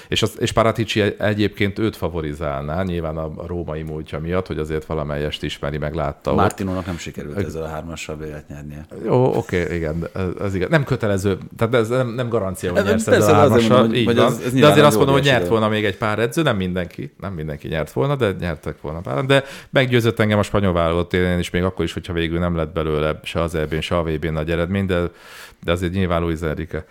[0.09, 5.43] És, az, és Paratici egyébként őt favorizálná, nyilván a római múltja miatt, hogy azért valamelyest
[5.43, 6.35] ismeri, meg látta.
[6.35, 8.87] Martinónak nem sikerült ezzel a hármassal B-t nyernie.
[9.05, 10.09] Jó, oké, okay, igen,
[10.41, 10.69] ez, igen.
[10.71, 13.79] Nem kötelező, tehát ez nem, nem garancia, hogy nyersz ezzel a hármassal.
[13.79, 14.19] Mondom, így van.
[14.19, 17.15] Ez, ez de azért azt mondom, hogy nyert volna még egy pár edző, nem mindenki,
[17.21, 19.25] nem mindenki nyert volna, de nyertek volna pár.
[19.25, 22.73] De meggyőzött engem a spanyol válogatott én is, még akkor is, hogyha végül nem lett
[22.73, 25.11] belőle se az EB-n, se a VB-n nagy eredmény, de,
[25.65, 26.85] de azért nyilván Luis Enrique.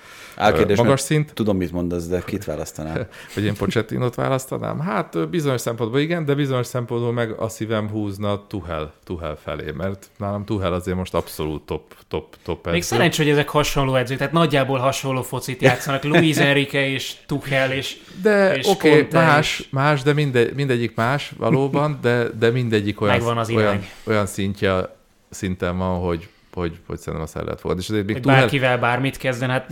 [0.76, 1.34] Magas szint.
[1.34, 3.08] Tudom, mit mondasz, de kit választanál?
[3.34, 4.80] hogy én Pochettinot választanám?
[4.80, 10.10] Hát bizonyos szempontból igen, de bizonyos szempontból meg a szívem húzna Tuhel, Tuhel felé, mert
[10.18, 14.34] nálam Tuhel azért most abszolút top, top, top Még szerencsé, hogy ezek hasonló edzők, tehát
[14.34, 19.68] nagyjából hasonló focit játszanak, Luis Enrique és Tuhel és De oké, okay, más, és...
[19.70, 24.96] más, de minde, mindegyik más valóban, de, de mindegyik olyan, az olyan, olyan szintje,
[25.30, 27.80] szinten van, hogy hogy, hogy szerintem a lehet volt.
[27.80, 28.78] És azért még bárkivel el...
[28.78, 29.70] bármit kezden, hát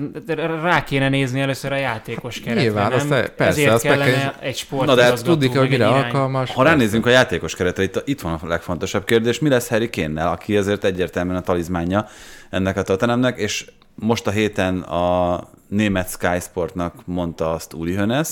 [0.61, 2.97] rá kéne nézni először a játékos keretre, Nyilván, nem?
[2.99, 4.33] Azt persze, Ezért azt kellene kell...
[4.39, 4.85] egy sport.
[4.85, 6.51] Na de hát tudni kell, hogy mire alkalmas.
[6.51, 10.23] Ha ránézzünk a játékos keretre, itt, itt van a legfontosabb kérdés, mi lesz Harry kane
[10.23, 12.07] aki ezért egyértelműen a talizmánja
[12.49, 13.65] ennek a Tottenhamnek, és
[13.95, 18.27] most a héten a német Sky Sportnak mondta azt Uli Hönes,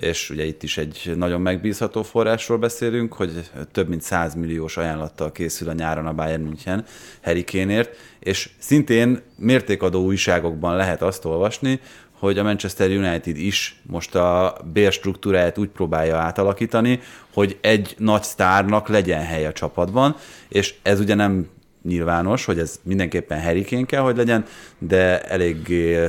[0.00, 5.32] és ugye itt is egy nagyon megbízható forrásról beszélünk, hogy több mint 100 milliós ajánlattal
[5.32, 6.84] készül a nyáron a Bayern München
[7.22, 11.80] Harry Kane-ért, és szintén mértékadó újságokban lehet azt olvasni,
[12.18, 17.00] hogy a Manchester United is most a bérstruktúráját úgy próbálja átalakítani,
[17.32, 20.16] hogy egy nagy sztárnak legyen hely a csapatban,
[20.48, 21.48] és ez ugye nem
[21.82, 24.44] nyilvános, hogy ez mindenképpen Kane kell, hogy legyen,
[24.78, 26.08] de eléggé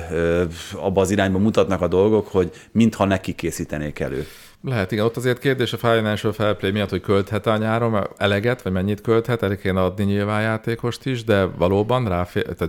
[0.75, 4.25] abba az irányba mutatnak a dolgok, hogy mintha neki készítenék elő.
[4.63, 5.05] Lehet, igen.
[5.05, 9.01] Ott azért kérdés a Financial Fair Play miatt, hogy költhet a nyáron eleget, vagy mennyit
[9.01, 12.61] költhet, el kéne adni nyilván játékost is, de valóban rá, tehát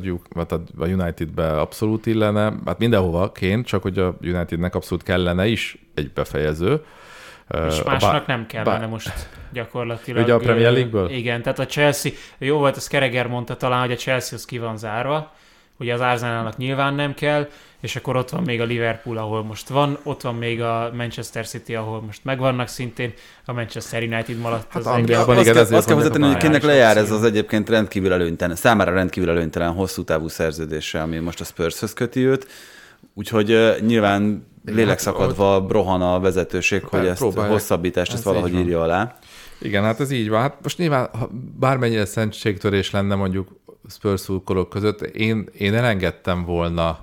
[0.78, 6.12] a United-be abszolút illene, hát mindenhova ként, csak hogy a Unitednek abszolút kellene is egy
[6.12, 6.80] befejező.
[7.68, 10.22] És másnak bá- nem kellene bá- most gyakorlatilag.
[10.22, 11.10] Ugye a Premier League-ből?
[11.10, 14.58] Igen, tehát a Chelsea, jó volt, ez Kereger mondta talán, hogy a Chelsea az ki
[14.58, 15.32] van zárva,
[15.76, 17.48] ugye az Arsenalnak nyilván nem kell,
[17.80, 21.46] és akkor ott van még a Liverpool, ahol most van, ott van még a Manchester
[21.46, 23.12] City, ahol most megvannak szintén,
[23.44, 24.72] a Manchester United maradt.
[24.72, 28.12] Hát az Angliában igen, ezért azt kell hozzátenni, hogy kinek lejár ez az egyébként rendkívül
[28.12, 32.46] előnytelen, számára rendkívül előnytelen hosszú távú szerződése, ami most a Spurshöz köti őt,
[33.14, 39.16] úgyhogy uh, nyilván lélekszakadva brohan a vezetőség, hogy ezt a hosszabbítást ezt valahogy írja alá.
[39.60, 40.40] Igen, hát ez így van.
[40.40, 44.28] Hát most nyilván ha bármennyire szentségtörés lenne mondjuk Spurs
[44.70, 46.98] között, én, én elengedtem volna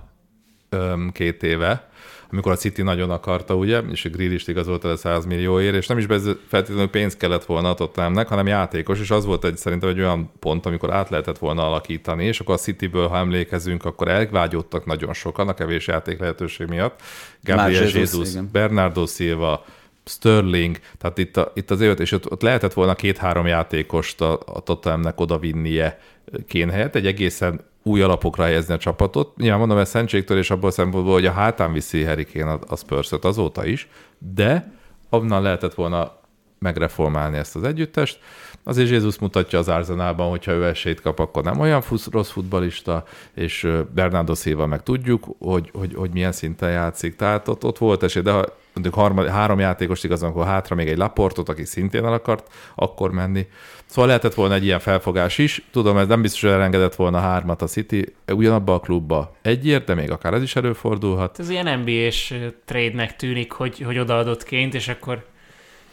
[0.70, 1.89] öm, két éve,
[2.32, 5.88] amikor a City nagyon akarta, ugye, és a Grill is igazolta le 100 millióért, és
[5.88, 6.06] nem is
[6.48, 10.32] feltétlenül pénz kellett volna a Tottenhamnek, hanem játékos, és az volt egy szerintem egy olyan
[10.40, 15.14] pont, amikor át lehetett volna alakítani, és akkor a Cityből, ha emlékezünk, akkor elvágyottak nagyon
[15.14, 17.02] sokan a kevés játék lehetőség miatt.
[17.44, 19.66] Gabriel Jesus, Jesus Bernardo Silva,
[20.06, 24.40] Sterling, tehát itt, a, itt az évet, és ott, ott lehetett volna két-három játékost a,
[24.46, 26.00] a Tottenhamnek odavinnie
[26.48, 29.38] kén helyett, egy egészen új alapokra helyezni a csapatot.
[29.38, 32.76] Nyilván mondom, ez szentségtől, és abból a szempontból, hogy a hátán viszi Kane a, a
[32.76, 33.88] spurs azóta is,
[34.18, 34.74] de
[35.10, 36.18] onnan lehetett volna
[36.60, 38.20] megreformálni ezt az együttest.
[38.70, 43.04] Azért Jézus mutatja az Arzenálban, hogyha ő esélyt kap, akkor nem olyan fusz, rossz futbalista,
[43.34, 47.16] és Bernardo Silva meg tudjuk, hogy, hogy, hogy milyen szinten játszik.
[47.16, 50.88] Tehát ott, ott volt esély, de ha mondjuk harmad, három játékos igazán, akkor hátra még
[50.88, 53.48] egy laportot, aki szintén el akart akkor menni.
[53.86, 55.66] Szóval lehetett volna egy ilyen felfogás is.
[55.72, 59.94] Tudom, ez nem biztos, hogy elengedett volna hármat a City ugyanabba a klubba egyért, de
[59.94, 61.40] még akár ez is előfordulhat.
[61.40, 62.34] Ez ilyen NBA-s
[62.66, 65.26] trade-nek tűnik, hogy, hogy odaadott ként, és akkor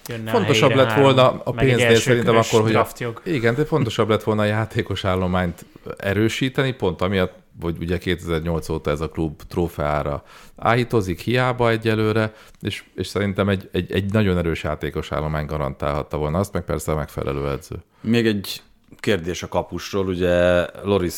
[0.09, 2.87] jönne Fontosabb lett volna a pénznél szerintem akkor, hogy a,
[3.25, 5.65] igen, de fontosabb lett volna a játékos állományt
[5.97, 10.23] erősíteni, pont amiatt, hogy ugye 2008 óta ez a klub trófeára
[10.57, 16.39] áhítozik, hiába egyelőre, és, és szerintem egy, egy, egy nagyon erős játékos állomány garantálhatta volna
[16.39, 17.77] azt, meg persze a megfelelő edző.
[18.01, 18.63] Még egy
[19.01, 21.15] kérdés a kapusról, ugye Loris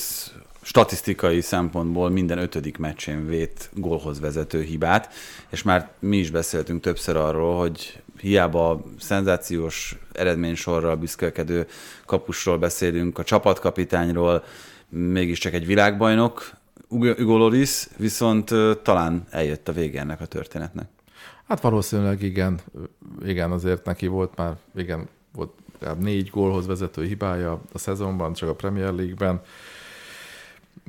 [0.62, 5.12] statisztikai szempontból minden ötödik meccsén vét gólhoz vezető hibát,
[5.50, 11.66] és már mi is beszéltünk többször arról, hogy hiába szenzációs eredménysorral büszkélkedő
[12.06, 14.44] kapusról beszélünk, a csapatkapitányról,
[14.88, 16.50] mégiscsak egy világbajnok,
[16.88, 20.88] Ugo Loris, viszont talán eljött a vége ennek a történetnek.
[21.48, 22.60] Hát valószínűleg igen,
[23.24, 25.50] igen, azért neki volt már, igen, volt
[25.98, 29.40] négy gólhoz vezető hibája a szezonban, csak a Premier League-ben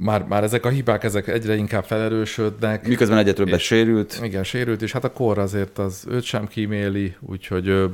[0.01, 2.87] már, már ezek a hibák ezek egyre inkább felerősödnek.
[2.87, 4.19] Miközben egyre többet sérült.
[4.23, 7.91] Igen, sérült, és hát a kor azért az őt sem kíméli, úgyhogy ő,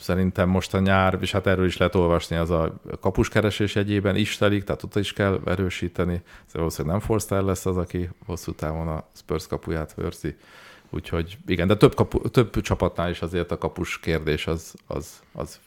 [0.00, 4.36] szerintem most a nyár, és hát erről is lehet olvasni, az a kapuskeresés egyében is
[4.36, 6.22] telik, tehát ott is kell erősíteni.
[6.46, 10.34] Ez valószínűleg nem Forster lesz az, aki hosszú távon a Spurs kapuját őrzi.
[10.90, 15.60] Úgyhogy igen, de több, kapu, több csapatnál is azért a kapus kérdés az, az, az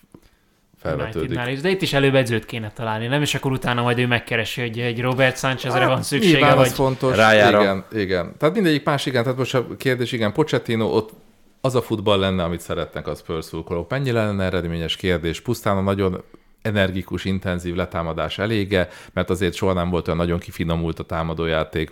[0.84, 1.40] felvetődik.
[1.48, 3.22] Is, de itt is előbb edzőt kéne találni, nem?
[3.22, 6.66] És akkor utána majd ő megkeresi, hogy egy Robert Sánchezre hát, van szüksége, Nyilván vagy...
[6.66, 7.16] az fontos.
[7.16, 7.62] Rájára.
[7.62, 8.34] Igen, igen.
[8.38, 9.24] Tehát mindegyik más, igen.
[9.24, 11.12] Tehát most a kérdés, igen, Pochettino ott
[11.62, 13.50] az a futball lenne, amit szeretnek az Spurs
[13.90, 15.42] Mennyire lenne eredményes kérdés?
[15.42, 16.24] Pusztán a nagyon
[16.64, 21.92] energikus, intenzív letámadás elége, mert azért soha nem volt olyan nagyon kifinomult a támadójáték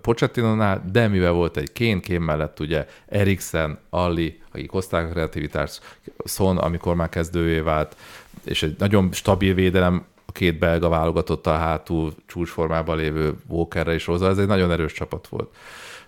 [0.00, 5.98] Pochettinonál, de mivel volt egy kén, kén mellett ugye Eriksen, Alli, akik hozták a kreativitást,
[6.24, 7.96] Son, amikor már kezdővé vált,
[8.44, 14.28] és egy nagyon stabil védelem a két belga válogatottal hátul csúcsformában lévő Walkerre és Rosa,
[14.28, 15.54] ez egy nagyon erős csapat volt.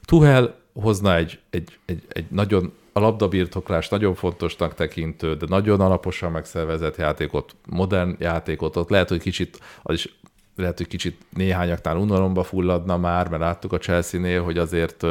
[0.05, 6.33] Tuhel hozna egy, egy, egy, egy nagyon a labdabirtoklás nagyon fontosnak tekintő, de nagyon alaposan
[6.33, 10.15] megszervezett játékot, modern játékot, ott lehet, hogy kicsit, az is
[10.57, 15.07] lehet, hogy kicsit néhányaknál unalomba fulladna már, mert láttuk a Chelsea-nél, hogy azért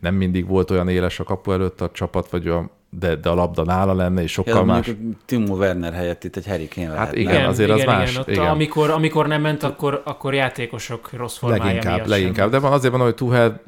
[0.00, 3.34] nem mindig volt olyan éles a kapu előtt a csapat, vagy olyan de, de a
[3.34, 4.90] labda nála lenne, és sokkal ja, más.
[5.24, 8.16] Timo Werner helyett itt egy Harry Kane Hát igen, igen, azért igen, az igen, más.
[8.16, 8.46] Ott igen.
[8.46, 12.50] Amikor, amikor nem ment, akkor, akkor játékosok rossz formája Leginkább, leginkább.
[12.50, 13.60] De van azért van, hogy Tuchel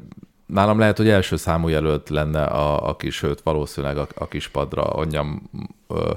[0.47, 4.49] nálam lehet, hogy első számú jelölt lenne a, a kis, sőt valószínűleg a, a kis
[4.49, 5.51] padra, anyám
[5.89, 6.13] ö,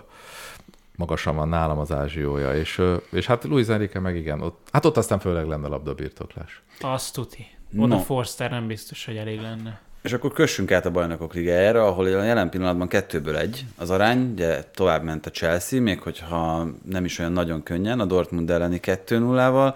[0.95, 4.85] magasan van nálam az ázsiója, és, ö, és hát Luis Enrique meg igen, ott, hát
[4.85, 6.63] ott aztán főleg lenne labdabirtoklás.
[6.81, 7.47] Azt tuti.
[7.77, 8.01] Oda no.
[8.01, 9.81] Forster nem biztos, hogy elég lenne.
[10.05, 14.31] És akkor kössünk át a bajnokok ligájára, ahol a jelen pillanatban kettőből egy az arány,
[14.31, 18.79] ugye tovább ment a Chelsea, még hogyha nem is olyan nagyon könnyen, a Dortmund elleni
[18.83, 19.75] 2-0-val,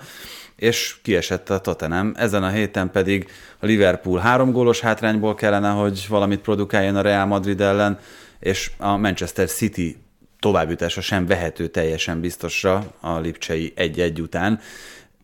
[0.56, 2.14] és kiesett a Tottenham.
[2.16, 7.26] Ezen a héten pedig a Liverpool három gólos hátrányból kellene, hogy valamit produkáljon a Real
[7.26, 8.00] Madrid ellen,
[8.40, 9.98] és a Manchester City
[10.40, 14.60] továbbjutása sem vehető teljesen biztosra a Lipcsei egy-egy után.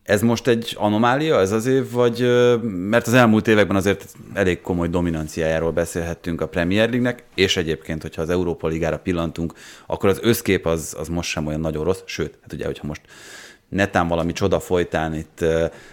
[0.06, 2.20] Ez most egy anomália ez az év, vagy
[2.62, 8.22] mert az elmúlt években azért elég komoly dominanciájáról beszélhettünk a Premier League-nek, és egyébként, hogyha
[8.22, 9.52] az Európa Ligára pillantunk,
[9.86, 13.00] akkor az összkép az, az most sem olyan nagyon rossz, sőt, hát ugye, hogyha most
[13.68, 15.44] netán valami csoda folytán itt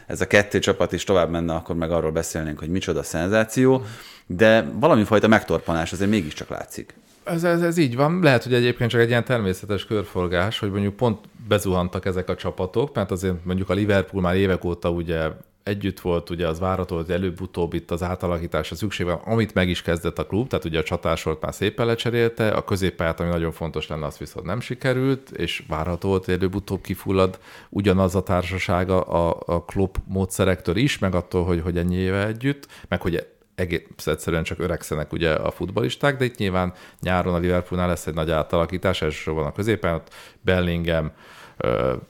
[0.07, 3.83] ez a kettő csapat is tovább menne, akkor meg arról beszélnénk, hogy micsoda szenzáció,
[4.27, 6.93] de valami fajta megtorpanás azért mégiscsak látszik.
[7.23, 8.19] Ez, ez, ez így van.
[8.21, 12.95] Lehet, hogy egyébként csak egy ilyen természetes körforgás, hogy mondjuk pont bezuhantak ezek a csapatok,
[12.95, 15.29] mert azért mondjuk a Liverpool már évek óta ugye
[15.63, 19.81] együtt volt, ugye az várható, hogy előbb-utóbb itt az átalakításra szükség van, amit meg is
[19.81, 23.87] kezdett a klub, tehát ugye a csatásolt már szépen lecserélte, a középpályát, ami nagyon fontos
[23.87, 29.43] lenne, az viszont nem sikerült, és várható volt, hogy előbb-utóbb kifullad ugyanaz a társasága a,
[29.45, 34.43] a klub módszerektől is, meg attól, hogy, hogy ennyi éve együtt, meg hogy egész egyszerűen
[34.43, 39.01] csak öregszenek ugye a futbalisták, de itt nyilván nyáron a Liverpoolnál lesz egy nagy átalakítás,
[39.01, 41.11] elsősorban a középen, ott Bellingham,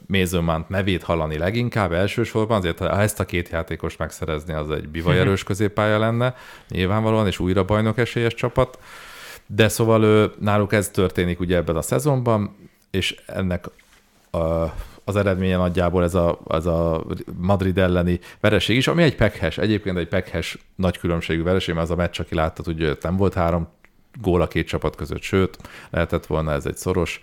[0.06, 5.42] Mézőmánt nevét hallani leginkább elsősorban, azért ha ezt a két játékos megszerezni, az egy bivajerős
[5.42, 6.34] középpálya lenne,
[6.68, 8.78] nyilvánvalóan, és újra bajnok esélyes csapat.
[9.46, 12.56] De szóval ő, náluk ez történik ugye ebben a szezonban,
[12.90, 13.64] és ennek
[15.04, 17.04] az eredménye nagyjából ez a, ez a
[17.36, 21.92] Madrid elleni vereség is, ami egy pekhes, egyébként egy pekhes nagy különbségű vereség, mert az
[21.92, 23.68] a meccs, aki látta, hogy nem volt három
[24.20, 25.58] gól a két csapat között, sőt,
[25.90, 27.20] lehetett volna ez egy szoros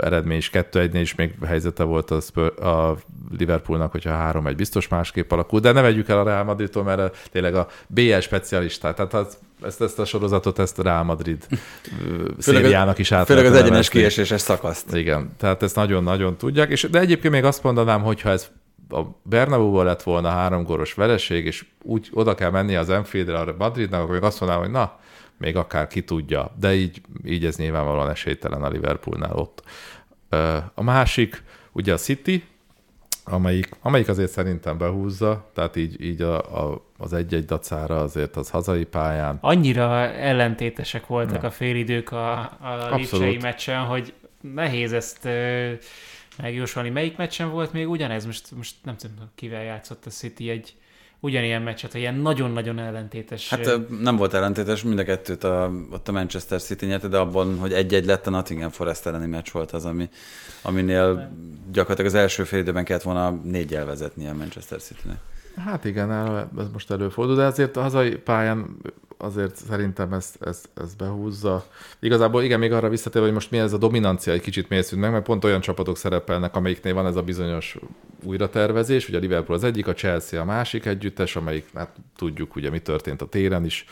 [0.00, 2.96] eredmény is, 2-1-nél is még helyzete volt a, Spur, a
[3.38, 7.54] Liverpoolnak, hogyha 3-1 biztos másképp alakul, de ne vegyük el a Real Madridtól, mert tényleg
[7.54, 11.46] a BL specialistát, tehát az, ezt, ezt a sorozatot, ezt Real Madrid
[12.38, 14.94] szériának is át Főleg az egyenes kieséses szakaszt.
[14.94, 18.50] Igen, tehát ezt nagyon-nagyon tudják, és, de egyébként még azt mondanám, hogyha ez
[18.88, 23.54] a Bernabeu lett volna három góros vereség, és úgy oda kell menni az Enfieldre a
[23.58, 24.98] Madridnak, akkor még azt mondanám, hogy na,
[25.38, 29.62] még akár ki tudja, de így, így ez nyilvánvalóan esélytelen a Liverpoolnál ott.
[30.74, 31.42] A másik,
[31.72, 32.44] ugye a City,
[33.24, 38.50] amelyik, amelyik azért szerintem behúzza, tehát így, így a, a, az egy-egy dacára azért az
[38.50, 39.38] hazai pályán.
[39.40, 41.48] Annyira ellentétesek voltak ja.
[41.48, 45.72] a félidők a, a Lipcsei meccsen, hogy nehéz ezt ö,
[46.42, 46.90] megjósolni.
[46.90, 48.24] Melyik meccsen volt még ugyanez?
[48.24, 50.74] Most, most nem tudom, kivel játszott a City egy
[51.20, 53.48] ugyanilyen meccset, ilyen nagyon-nagyon ellentétes.
[53.48, 57.58] Hát nem volt ellentétes, mind a kettőt a, ott a Manchester City nyerte, de abban,
[57.58, 60.08] hogy egy-egy lett a Nottingham Forest elleni meccs volt az, ami,
[60.62, 61.32] aminél
[61.72, 65.18] gyakorlatilag az első fél időben kellett volna négyel vezetni a Manchester City-nek.
[65.56, 66.10] Hát igen,
[66.58, 68.76] ez most előfordul, de azért a hazai pályán
[69.22, 71.64] azért szerintem ezt, ezt, ezt behúzza.
[72.00, 75.10] Igazából igen, még arra visszatérve, hogy most mi ez a dominancia egy kicsit mélyszűnt meg,
[75.10, 77.78] mert pont olyan csapatok szerepelnek, amelyiknél van ez a bizonyos
[78.22, 82.70] újratervezés, ugye a Liverpool az egyik, a Chelsea a másik együttes, amelyik, hát tudjuk ugye
[82.70, 83.84] mi történt a téren is,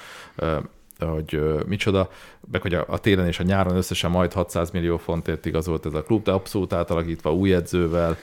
[1.06, 2.10] hogy micsoda,
[2.50, 5.94] meg hogy a, a télen és a nyáron összesen majd 600 millió fontért igazolt ez
[5.94, 8.16] a klub, de abszolút átalakítva új edzővel,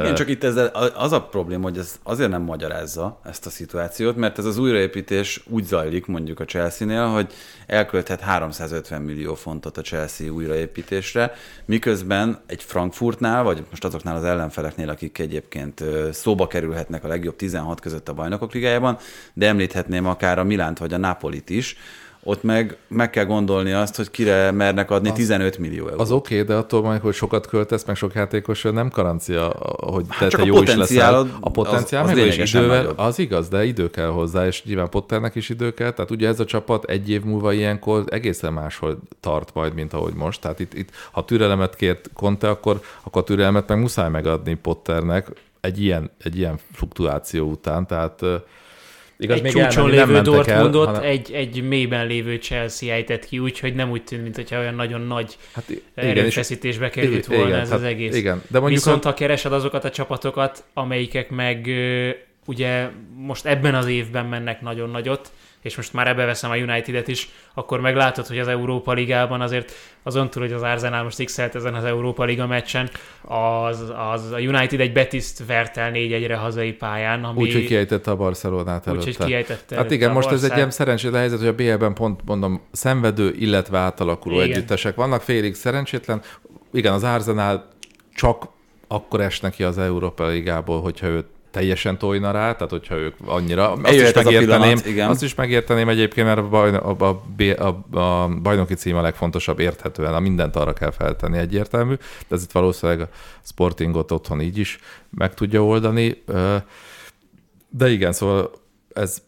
[0.00, 0.56] igen, csak itt ez
[0.94, 5.42] az a probléma, hogy ez azért nem magyarázza ezt a szituációt, mert ez az újraépítés
[5.48, 7.32] úgy zajlik mondjuk a Chelsea-nél, hogy
[7.66, 11.32] elkölthet 350 millió fontot a Chelsea újraépítésre,
[11.64, 17.80] miközben egy Frankfurtnál, vagy most azoknál az ellenfeleknél, akik egyébként szóba kerülhetnek a legjobb 16
[17.80, 18.98] között a bajnokok ligájában,
[19.34, 21.76] de említhetném akár a Milánt vagy a Napolit is,
[22.24, 26.00] ott meg meg kell gondolni azt, hogy kire mernek adni az, 15 millió eurót.
[26.00, 30.04] Az oké, okay, de attól majd, hogy sokat költesz, meg sok játékos, nem garancia, hogy
[30.08, 31.28] hát te, te jó is leszel.
[31.40, 32.98] A potenciál az, az meg is idővel, nagyobb.
[32.98, 35.90] az igaz, de idő kell hozzá, és nyilván Potternek is idő kell.
[35.90, 40.14] Tehát ugye ez a csapat egy év múlva ilyenkor egészen máshol tart majd, mint ahogy
[40.14, 40.40] most.
[40.40, 45.28] Tehát itt, itt ha türelemet kért Conte, akkor, akkor a türelemet meg muszáj megadni Potternek
[45.60, 47.86] egy ilyen, egy ilyen fluktuáció után.
[47.86, 48.22] Tehát
[49.18, 51.10] Igaz, egy még csúcson lévő nem Dortmundot el, hanem...
[51.10, 55.36] egy, egy mélyben lévő Chelsea ejtett ki, úgyhogy nem úgy tűnt, mintha olyan nagyon nagy
[55.52, 58.16] hát, erőfeszítésbe került volna igen, ez hát, az egész.
[58.16, 59.08] Igen, de mondjuk Viszont a...
[59.08, 61.68] ha keresed azokat a csapatokat, amelyikek meg
[62.46, 65.30] ugye most ebben az évben mennek nagyon nagyot,
[65.64, 69.72] és most már ebbe veszem a United-et is, akkor meglátod, hogy az Európa Ligában azért
[70.02, 72.90] azon túl, hogy az Arsenal most x ezen az Európa Liga meccsen,
[73.22, 77.24] az, az a United egy Betiszt vert el 4-1-re hazai pályán.
[77.24, 77.40] Ami...
[77.40, 79.08] Úgyhogy kiejtette a Barcelonát előtte.
[79.08, 82.60] Úgyhogy kiejtette Hát igen, most ez egy ilyen szerencsétlen helyzet, hogy a BL-ben pont mondom,
[82.72, 84.50] szenvedő, illetve átalakuló igen.
[84.50, 86.22] együttesek vannak, félig szerencsétlen.
[86.72, 87.68] Igen, az Arsenal
[88.14, 88.48] csak
[88.88, 93.72] akkor es neki az Európa Ligából, hogyha őt teljesen tojna rá, tehát hogyha ők annyira,
[93.72, 95.08] azt Eljöhet is megérteném, pillanat, igen.
[95.08, 97.22] azt is megérteném egyébként, mert a, bajno, a, a,
[97.62, 101.94] a, a bajnoki cím a legfontosabb érthetően, a mindent arra kell feltenni egyértelmű,
[102.28, 103.08] de ez itt valószínűleg a
[103.42, 104.78] Sportingot otthon így is
[105.10, 106.22] meg tudja oldani.
[107.68, 108.50] De igen, szóval
[108.92, 109.22] ez,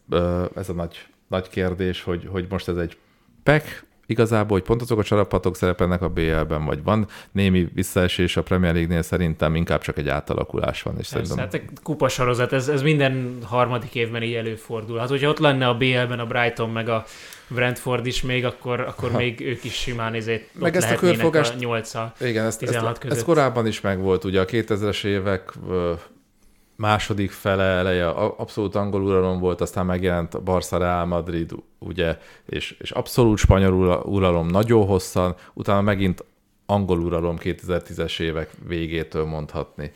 [0.55, 2.97] ez a nagy, nagy kérdés, hogy, hogy most ez egy
[3.43, 3.63] PEC,
[4.07, 8.73] igazából, hogy pont azok a csapatok szerepelnek a BL-ben, vagy van némi visszaesés a Premier
[8.73, 11.59] League-nél, szerintem inkább csak egy átalakulás van, és Persze, szerintem...
[11.61, 14.97] hát a kupasorozat, ez, ez minden harmadik évben így előfordul.
[14.97, 17.05] Hát, hogyha ott lenne a BL-ben a Brighton meg a
[17.47, 21.57] Brentford is még, akkor, akkor még ők is simán ezért Meg ezt a körfogást- a
[21.57, 25.53] 8 Igen, ezt, 16 ezt, ez korábban is megvolt, ugye a 2000-es évek
[26.77, 32.75] második fele eleje abszolút angol uralom volt, aztán megjelent a Barca Real Madrid, ugye, és,
[32.79, 36.25] és abszolút spanyol ura- uralom nagyon hosszan, utána megint
[36.65, 39.91] angol uralom 2010-es évek végétől mondhatni.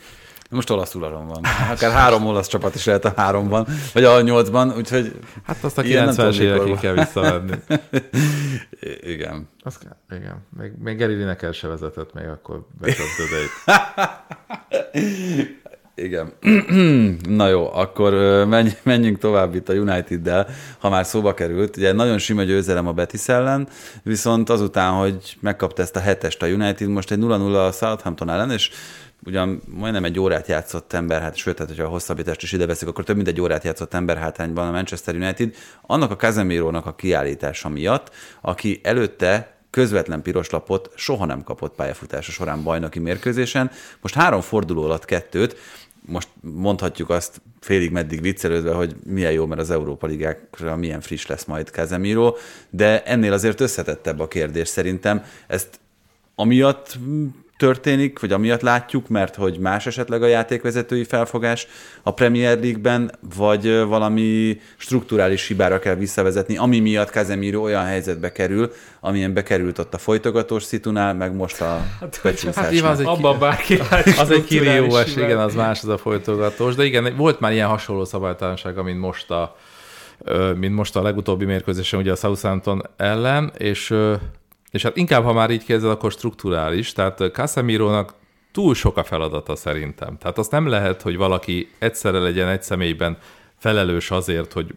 [0.50, 1.44] Most olasz uralom van.
[1.72, 5.84] Akár három olasz csapat is lehet a háromban, vagy a nyolcban, úgyhogy Hát azt a
[5.84, 7.56] Ilyen nem 90-es tudom, mikor évekig kell visszavenni.
[9.14, 9.50] igen.
[9.64, 10.46] Az kell, igen.
[10.58, 13.50] Még, még Gary Lineker se vezetett még akkor becsapdödeit.
[15.96, 16.34] Igen.
[17.38, 18.14] Na jó, akkor
[18.84, 20.48] menjünk tovább itt a United-del,
[20.80, 21.78] ha már szóba került.
[21.78, 23.68] Ugye nagyon sima győzelem a Betis ellen,
[24.04, 28.52] viszont azután, hogy megkapta ezt a hetest a United, most egy 0-0 a Southampton ellen,
[28.52, 28.70] és
[29.26, 32.88] ugyan majdnem egy órát játszott ember, hát sőt, hát, hogyha a hosszabbítást is ide veszik,
[32.88, 36.96] akkor több mint egy órát játszott ember hátrányban a Manchester United, annak a Casemiro-nak a
[36.96, 38.10] kiállítása miatt,
[38.42, 43.72] aki előtte közvetlen piros lapot soha nem kapott pályafutása során bajnoki mérkőzésen.
[44.02, 45.56] Most három forduló alatt kettőt,
[46.06, 51.26] most mondhatjuk azt félig meddig viccelődve, hogy milyen jó, mert az Európa Ligákra milyen friss
[51.26, 52.36] lesz majd Casemiro,
[52.70, 55.24] de ennél azért összetettebb a kérdés szerintem.
[55.48, 55.80] Ezt
[56.36, 56.98] amiatt
[57.62, 61.68] történik, vagy amiatt látjuk, mert hogy más esetleg a játékvezetői felfogás
[62.04, 68.72] a Premier League-ben, vagy valami strukturális hibára kell visszavezetni, ami miatt Casemiro olyan helyzetbe kerül,
[69.00, 71.82] amilyen bekerült ott a folytogatós szitunál, meg most a
[72.24, 72.64] becsúszásnál.
[72.64, 73.80] hát nyilván az egy Abban bárki
[74.24, 78.06] Az egy kirióes, igen, az más, az a folytogatós, de igen, volt már ilyen hasonló
[78.06, 79.56] szabálytalanság, mint most a,
[80.56, 83.94] mint most a legutóbbi mérkőzésen, ugye a Southampton ellen, és,
[84.72, 88.14] és hát inkább, ha már így kérdezed, akkor strukturális, tehát Casemirónak
[88.52, 90.18] túl sok a feladata szerintem.
[90.18, 93.18] Tehát azt nem lehet, hogy valaki egyszerre legyen egy személyben
[93.58, 94.74] felelős azért, hogy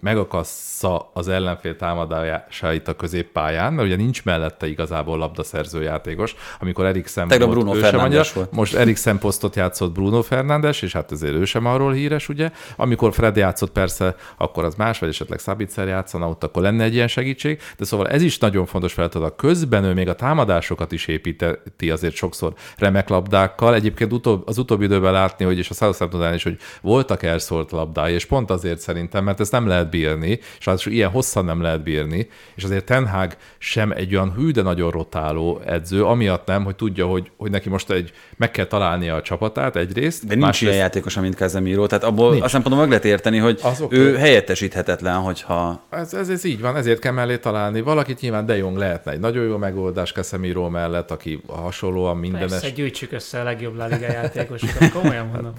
[0.85, 7.29] megakassza az ellenfél támadásait a középpályán, mert ugye nincs mellette igazából labdaszerző játékos, amikor Eriksen
[7.29, 8.53] Tegnap volt, Bruno sem annyira- volt.
[8.53, 12.51] most Eriksen posztot játszott Bruno Fernandes, és hát ezért ő sem arról híres, ugye.
[12.77, 16.95] Amikor Fred játszott persze, akkor az más, vagy esetleg Szabitzer játszana, ott akkor lenne egy
[16.95, 19.37] ilyen segítség, de szóval ez is nagyon fontos feladat.
[19.37, 23.75] Közben ő még a támadásokat is építeti azért sokszor remek labdákkal.
[23.75, 28.15] Egyébként utóbb, az utóbbi időben látni, hogy és a Southampton is, hogy voltak elszólt labdái,
[28.15, 31.83] és pont azért szerintem, mert ezt nem lehet bírni, és ráadásul ilyen hosszan nem lehet
[31.83, 36.65] bírni, és azért Ten Hag sem egy olyan hű, de nagyon rotáló edző, amiatt nem,
[36.65, 40.23] hogy tudja, hogy, hogy neki most egy, meg kell találnia a csapatát egyrészt.
[40.27, 42.43] De nincs másrészt- ilyen játékos, mint Casemiro, tehát abból Nincs.
[42.43, 43.97] azt szempontból meg lehet érteni, hogy Az oké.
[43.97, 47.81] ő helyettesíthetetlen, hogyha Ez, ez, ez így van, ezért kell mellé találni.
[47.81, 52.51] Valakit nyilván De Jong lehetne egy nagyon jó megoldás Casemiro mellett, aki hasonlóan mindenes.
[52.51, 55.53] Persze, gyűjtsük össze a legjobb La Liga játékosokat, komolyan mondom.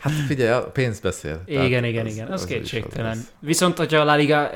[0.00, 1.42] Hát figyelj, a pénz beszél.
[1.46, 3.10] Igen, Tehát igen, az- igen, az, az kétségtelen.
[3.10, 3.32] az.
[3.40, 4.48] Viszont, hogyha a La Liga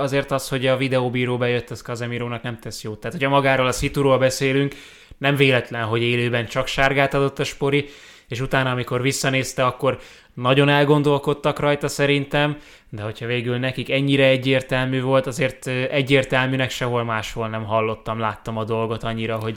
[0.00, 2.98] azért az, hogy a videóbíró bejött, az Casemirónak nem tesz jót.
[3.00, 4.74] Tehát, hogyha magáról a szituról beszélünk,
[5.18, 7.88] nem véletlen, hogy élőben csak sárgát adott a spori,
[8.28, 9.98] és utána, amikor visszanézte, akkor
[10.34, 12.56] nagyon elgondolkodtak rajta szerintem,
[12.88, 18.64] de hogyha végül nekik ennyire egyértelmű volt, azért egyértelműnek sehol máshol nem hallottam, láttam a
[18.64, 19.56] dolgot annyira, hogy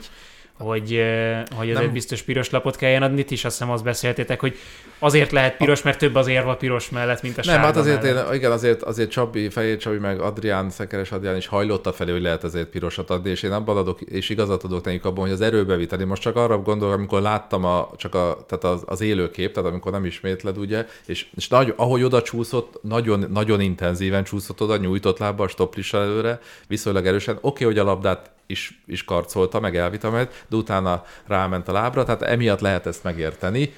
[0.58, 1.02] hogy,
[1.56, 1.92] hogy azért Nem.
[1.92, 4.56] biztos piros lapot kelljen adni, ti is azt hiszem azt beszéltétek, hogy
[4.98, 8.28] azért lehet piros, mert több az érva piros mellett, mint a Nem, hát azért, mellett.
[8.28, 12.10] én, igen, azért, azért Csabi, Fejér Csabi, meg Adrián, Szekeres Adrián is hajlott a felé,
[12.12, 15.32] hogy lehet ezért pirosat adni, és én abban adok, és igazat adok nekik abban, hogy
[15.32, 16.04] az erőbeviteli.
[16.04, 19.92] Most csak arra gondolok, amikor láttam a, csak a, tehát az, az élőkép, tehát amikor
[19.92, 25.18] nem ismétled, ugye, és, és nagy, ahogy oda csúszott, nagyon, nagyon intenzíven csúszott oda, nyújtott
[25.18, 27.38] lábbal, stoplissal előre, viszonylag erősen.
[27.40, 32.22] Oké, hogy a labdát is, is karcolta, meg elvitte de utána ráment a lábra, tehát
[32.22, 33.74] emiatt lehet ezt megérteni.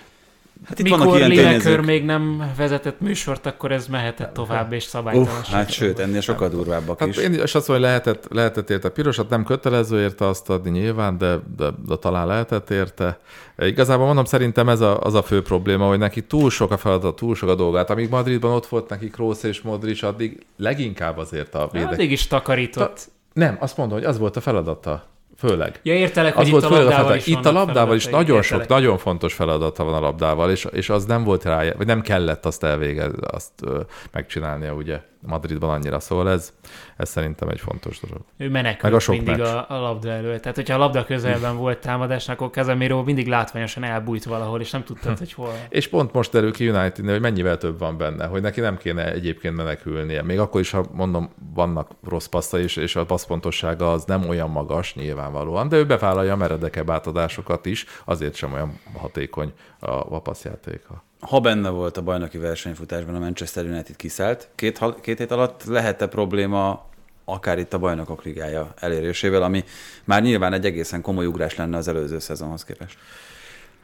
[0.65, 1.85] hát itt Mikor tényezők.
[1.85, 5.45] még nem vezetett műsort, akkor ez mehetett tovább, és Uff, szabálytalanság.
[5.55, 7.17] hát sőt, ennél sokkal durvábbak Hát is.
[7.17, 11.19] én is azt mondom, hogy lehetett, lehetett érte pirosat, nem kötelező érte azt adni nyilván,
[11.19, 13.19] de, de, de talán lehetett érte.
[13.59, 17.17] Igazából mondom, szerintem ez a, az a fő probléma, hogy neki túl sok a feladat,
[17.17, 17.91] túl sok a dolgát.
[17.91, 21.91] Amíg Madridban ott volt neki Kroos és Modric, addig leginkább azért a védek.
[21.93, 23.09] Addig is takarított.
[23.39, 25.05] Nem, azt mondom, hogy az volt a feladata.
[25.37, 25.81] főleg.
[25.83, 27.17] Ja, értelek, Az hogy volt itt a labdával feladat.
[27.27, 28.69] is Itt a labdával is nagyon sok, Értelek.
[28.83, 32.47] nagyon fontos feladata van a labdával, és, és az nem volt rá, vagy nem kellett
[32.47, 33.81] azt elvégezni, azt ö,
[34.13, 36.53] megcsinálnia ugye Madridban annyira, szóval ez,
[36.97, 38.25] ez szerintem egy fontos dolog.
[38.37, 39.47] Ő menekült Meg a sok mindig meccs.
[39.47, 40.41] a, a labda elől.
[40.41, 44.85] Tehát, hogyha a labda közelben volt támadásnak, akkor Casemiro mindig látványosan elbújt valahol, és nem
[44.85, 45.53] tudtad, hogy hol.
[45.69, 49.13] És pont most derül ki united hogy mennyivel több van benne, hogy neki nem kéne
[49.13, 50.23] egyébként menekülnie.
[50.23, 54.51] Még akkor is, ha mondom, vannak rossz passza is, és a passzpontossága az nem olyan
[54.51, 60.21] magas nyilvánvalóan, de ő bevállalja a meredekebb átadásokat is, azért sem olyan hatékony a, a
[60.21, 61.07] passzjátéka.
[61.21, 66.07] Ha benne volt a bajnoki versenyfutásban a Manchester United kiszállt, két, két hét alatt lehet-e
[66.07, 66.87] probléma
[67.25, 69.65] akár itt a bajnokok ligája elérésével, ami
[70.05, 72.99] már nyilván egy egészen komoly ugrás lenne az előző szezonhoz képest.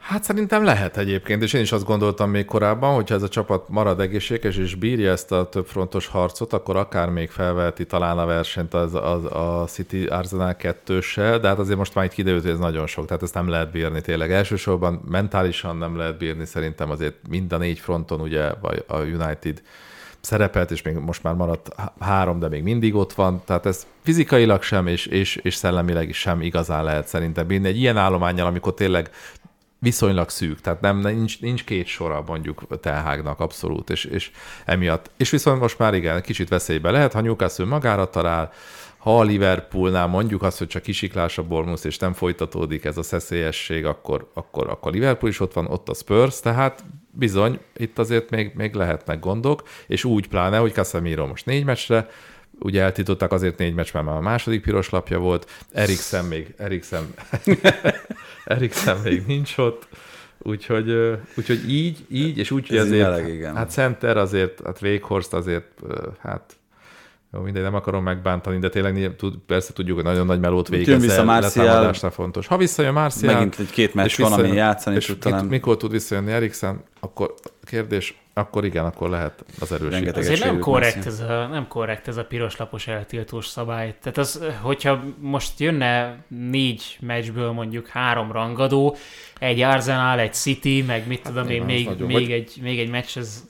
[0.07, 3.69] Hát szerintem lehet egyébként, és én is azt gondoltam még korábban, hogyha ez a csapat
[3.69, 8.25] marad egészséges és bírja ezt a több frontos harcot, akkor akár még felveheti talán a
[8.25, 12.51] versenyt az, az, a City Arsenal kettőssel, de hát azért most már itt kiderült, hogy
[12.51, 14.31] ez nagyon sok, tehát ezt nem lehet bírni tényleg.
[14.31, 19.61] Elsősorban mentálisan nem lehet bírni, szerintem azért mind a négy fronton ugye vagy a United
[20.25, 23.85] szerepelt, és még most már maradt há- három, de még mindig ott van, tehát ez
[24.03, 27.67] fizikailag sem, és, és, és szellemileg is sem igazán lehet szerintem bírni.
[27.67, 29.09] Egy ilyen állományjal, amikor tényleg
[29.85, 34.31] viszonylag szűk, tehát nem, nincs, nincs két sora mondjuk Telhágnak abszolút, és, és
[34.65, 35.11] emiatt.
[35.17, 38.51] És viszont most már igen, kicsit veszélybe lehet, ha Newcastle magára talál,
[38.97, 43.03] ha a Liverpoolnál mondjuk azt, hogy csak kisiklás a Bournemouth, és nem folytatódik ez a
[43.03, 48.29] szeszélyesség, akkor, akkor, akkor Liverpool is ott van, ott a Spurs, tehát bizony, itt azért
[48.29, 52.09] még, még lehetnek gondok, és úgy pláne, hogy Casemiro most négy meccsre,
[52.59, 57.13] ugye eltították azért négy meccs, mert már a második piros lapja volt, Eriksen még, Eriksen,
[58.45, 59.87] Eriksen még nincs ott,
[60.39, 63.55] úgyhogy, úgyhogy így, így, és úgy, hogy azért, meleg, igen.
[63.55, 65.81] hát Center azért, hát Véghorst azért,
[66.19, 66.57] hát
[67.33, 70.79] jó, mindegy, nem akarom megbántani, de tényleg tud, persze tudjuk, hogy nagyon nagy melót Jön
[70.79, 71.65] végez vissza el, Martial.
[71.65, 72.47] letámadásra fontos.
[72.47, 75.45] Ha visszajön Marcial, Megint egy két meccs van, ami játszani és tud talán.
[75.45, 77.33] mikor tud visszajönni Eriksen, akkor
[77.63, 79.93] kérdés, akkor igen, akkor lehet az erősítés.
[79.93, 83.95] Rengeteg Azért nem korrekt, ez a, nem korrekt ez a piroslapos eltiltós szabály.
[84.01, 88.95] Tehát az, hogyha most jönne négy meccsből mondjuk három rangadó,
[89.39, 92.79] egy Arsenal, egy City, meg mit tudom én, nyilván az még, még, Vagy- egy, még
[92.79, 93.43] egy meccs, ez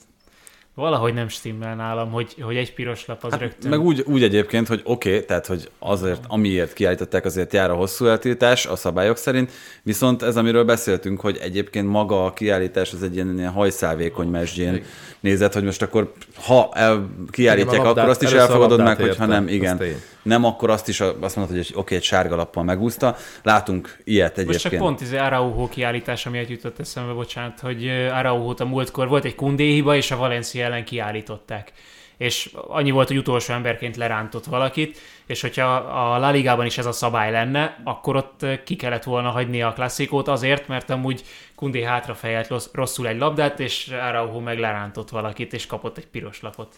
[0.76, 3.70] valahogy nem stimmel nálam, hogy, hogy egy piros lap az hát, rögtön.
[3.70, 7.74] Meg úgy, úgy egyébként, hogy oké, okay, tehát hogy azért, amiért kiállították, azért jár a
[7.74, 9.50] hosszú eltiltás a szabályok szerint,
[9.82, 14.84] viszont ez, amiről beszéltünk, hogy egyébként maga a kiállítás az egy ilyen, ilyen hajszálvékony mesdjén
[15.20, 19.28] nézett, hogy most akkor ha el, kiállítják, Igen, akkor azt is elfogadod meg, hogyha értem,
[19.28, 19.80] nem, igen.
[20.26, 23.16] Nem, akkor azt is azt mondod, hogy egy- oké, egy sárga lappal megúszta.
[23.42, 24.46] Látunk ilyet egyébként.
[24.62, 29.24] Most csak pont ez Araujo kiállítás, miatt jutott eszembe, bocsánat, hogy Araujo-t a múltkor volt
[29.24, 31.72] egy Kundé hiba, és a Valencia ellen kiállították.
[32.16, 36.86] És annyi volt, hogy utolsó emberként lerántott valakit, és hogyha a La Ligában is ez
[36.86, 41.22] a szabály lenne, akkor ott ki kellett volna hagyni a klasszikót azért, mert amúgy
[41.54, 46.40] Kundé hátrafejelt rossz- rosszul egy labdát, és Araujo meg lerántott valakit, és kapott egy piros
[46.40, 46.74] lapot.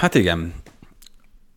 [0.00, 0.54] Hát igen.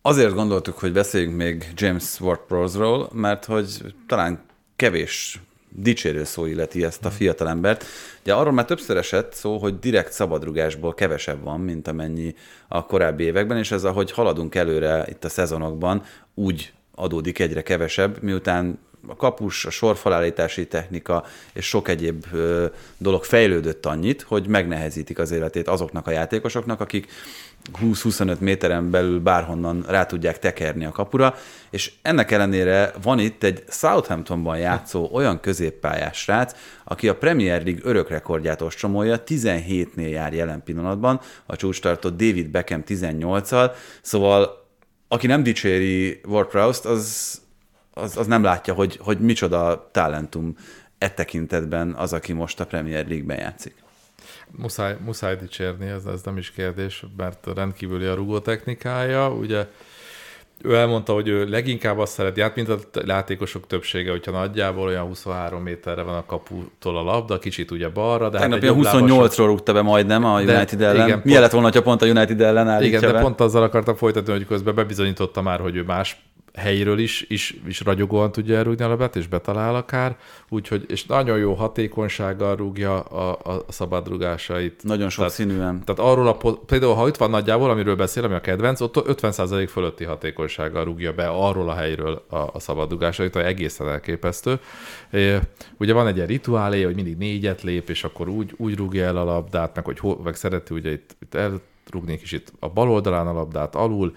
[0.04, 4.40] Azért gondoltuk, hogy beszéljünk még James Ward-Prowse-ról, mert hogy talán
[4.76, 7.84] kevés dicsérő szó illeti ezt a fiatalembert.
[8.22, 12.34] Ugye arról már többször esett szó, hogy direkt szabadrugásból kevesebb van, mint amennyi
[12.68, 16.02] a korábbi években, és ez ahogy haladunk előre itt a szezonokban,
[16.34, 22.26] úgy adódik egyre kevesebb, miután a kapus, a sorfalállítási technika és sok egyéb
[22.98, 27.06] dolog fejlődött annyit, hogy megnehezítik az életét azoknak a játékosoknak, akik
[27.82, 31.34] 20-25 méteren belül bárhonnan rá tudják tekerni a kapura,
[31.70, 36.54] és ennek ellenére van itt egy Southamptonban játszó olyan középpályás srác,
[36.84, 42.48] aki a Premier League örök rekordját ostromolja, 17-nél jár jelen pillanatban, a csúcs tartott David
[42.48, 44.66] Beckham 18-al, szóval
[45.08, 47.40] aki nem dicséri Ward-Prowse-t, az,
[47.94, 50.56] az, az nem látja, hogy, hogy micsoda talentum
[50.98, 53.81] e tekintetben az, aki most a Premier League-ben játszik.
[54.50, 59.30] Muszáj, muszáj dicsérni, ez, ez nem is kérdés, mert rendkívüli a rugó technikája.
[59.30, 59.66] Ugye
[60.64, 65.06] ő elmondta, hogy ő leginkább azt szereti, hát mint a játékosok többsége, hogyha nagyjából olyan
[65.06, 68.84] 23 méterre van a kaputól a labda, kicsit ugye balra, de Tegnap hát ilyen jobb
[68.84, 71.06] lábas- 28-ról rúgta be majdnem a De United ellen.
[71.06, 73.22] igen, Milyen lett volna, ha pont a United ellen állítja Igen, de be?
[73.22, 76.22] pont azzal akartam folytatni, hogy közben bebizonyította már, hogy ő más
[76.54, 80.16] helyről is, is, is ragyogóan tudja elrúgni a labdát, és betalál akár,
[80.48, 84.82] úgyhogy, és nagyon jó hatékonysággal rúgja a, a szabadrugásait.
[84.82, 85.84] Nagyon sok Tehát- színűen.
[85.84, 86.36] Tehát arról a,
[86.66, 91.12] például ha itt van nagyjából, amiről beszél, ami a kedvenc, ott 50% fölötti hatékonysággal rúgja
[91.12, 94.60] be arról a helyről a, a szabadrugásait, egészen elképesztő.
[95.12, 95.38] É,
[95.78, 99.16] ugye van egy ilyen rituálé, hogy mindig négyet lép, és akkor úgy, úgy rúgja el
[99.16, 101.36] a labdát, meg hogy hol, meg szereti ugye itt, itt
[101.90, 104.14] rugni kicsit a bal oldalán a labdát alul.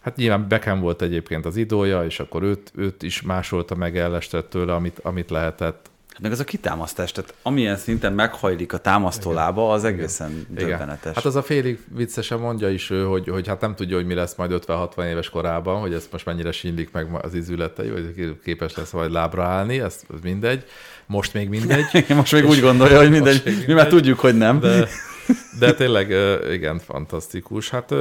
[0.00, 4.50] Hát nyilván Beckham volt egyébként az idója, és akkor őt, őt is másolta meg ellestett
[4.50, 5.92] tőle, amit, amit lehetett.
[6.14, 10.68] Hát meg az a kitámasztás, tehát amilyen szinten meghajlik a támasztó lába, az egészen Igen.
[10.68, 11.14] döbbenetes.
[11.14, 14.14] Hát az a félig viccesen mondja is ő, hogy, hogy hát nem tudja, hogy mi
[14.14, 18.74] lesz majd 50-60 éves korában, hogy ezt most mennyire sínlik meg az izületei, vagy képes
[18.74, 20.64] lesz majd lábra állni, ez mindegy.
[21.06, 22.04] Most még mindegy.
[22.08, 23.42] most még úgy gondolja, hogy mindegy.
[23.44, 23.66] mindegy.
[23.66, 24.60] Mi már tudjuk, hogy nem.
[24.60, 24.88] De,
[25.60, 26.14] de tényleg,
[26.52, 27.70] igen, fantasztikus.
[27.70, 27.94] Hát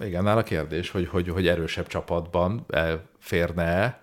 [0.00, 2.66] igen, nála kérdés, hogy, hogy, hogy erősebb csapatban
[3.18, 4.00] férne-e,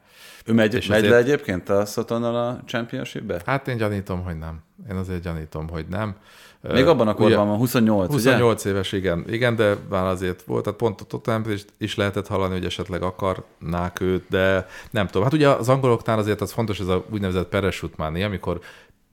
[0.48, 1.10] ő megy, megy azért...
[1.10, 3.42] le egyébként a Szotonnal a Championship-be?
[3.46, 4.60] Hát én gyanítom, hogy nem.
[4.90, 6.16] Én azért gyanítom, hogy nem.
[6.62, 8.72] Még uh, abban a korban van, 28, 28 ugye?
[8.72, 9.26] éves, igen.
[9.28, 13.02] Igen, de már azért volt, tehát pont a Tottenham is, is lehetett hallani, hogy esetleg
[13.02, 15.24] akarnák őt, de nem tudom.
[15.24, 18.60] Hát ugye az angoloknál azért az fontos, ez a úgynevezett peresutmáni, amikor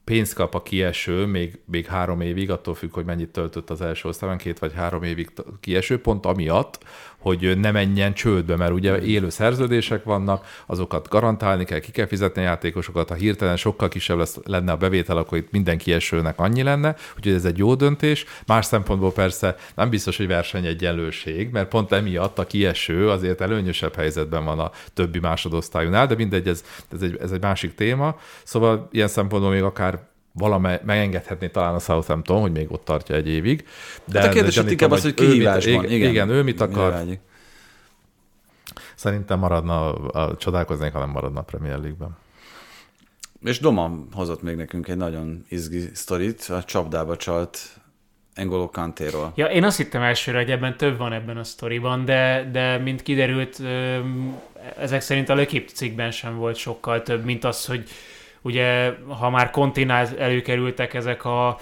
[0.05, 4.09] pénzt kap a kieső még, még három évig, attól függ, hogy mennyit töltött az első
[4.09, 6.85] osztályban, két vagy három évig kieső, pont amiatt,
[7.25, 12.43] hogy ne menjen csődbe, mert ugye élő szerződések vannak, azokat garantálni kell, ki kell fizetni
[12.43, 16.63] a játékosokat, ha hirtelen sokkal kisebb lesz, lenne a bevétel, akkor itt minden kiesőnek annyi
[16.63, 18.25] lenne, úgyhogy ez egy jó döntés.
[18.47, 24.45] Más szempontból persze nem biztos, hogy versenyegyenlőség, mert pont emiatt a kieső azért előnyösebb helyzetben
[24.45, 28.17] van a többi másodosztályúnál, de mindegy, ez, ez, egy, ez egy másik téma.
[28.43, 33.29] Szóval ilyen szempontból még akár valamely megengedhetné talán a Southampton, hogy még ott tartja egy
[33.29, 33.67] évig.
[34.05, 35.81] De hát a kérdés hogy inkább az, hogy kihívásban.
[35.81, 36.91] Mit, igen, igen, ő mit akar.
[36.91, 37.19] Nyilványi.
[38.95, 42.17] Szerintem maradna, a, csodálkoznék, ha nem maradna a Premier League-ben.
[43.43, 47.59] És Doma hozott még nekünk egy nagyon izgi sztorit, a csapdába csalt
[48.35, 49.33] Engolo Kantéról.
[49.35, 53.03] Ja, én azt hittem elsőre, hogy ebben több van ebben a sztoriban, de, de mint
[53.03, 53.63] kiderült,
[54.79, 57.89] ezek szerint a Lökip cikkben sem volt sokkal több, mint az, hogy
[58.45, 61.59] ugye ha már kontinál előkerültek ezek a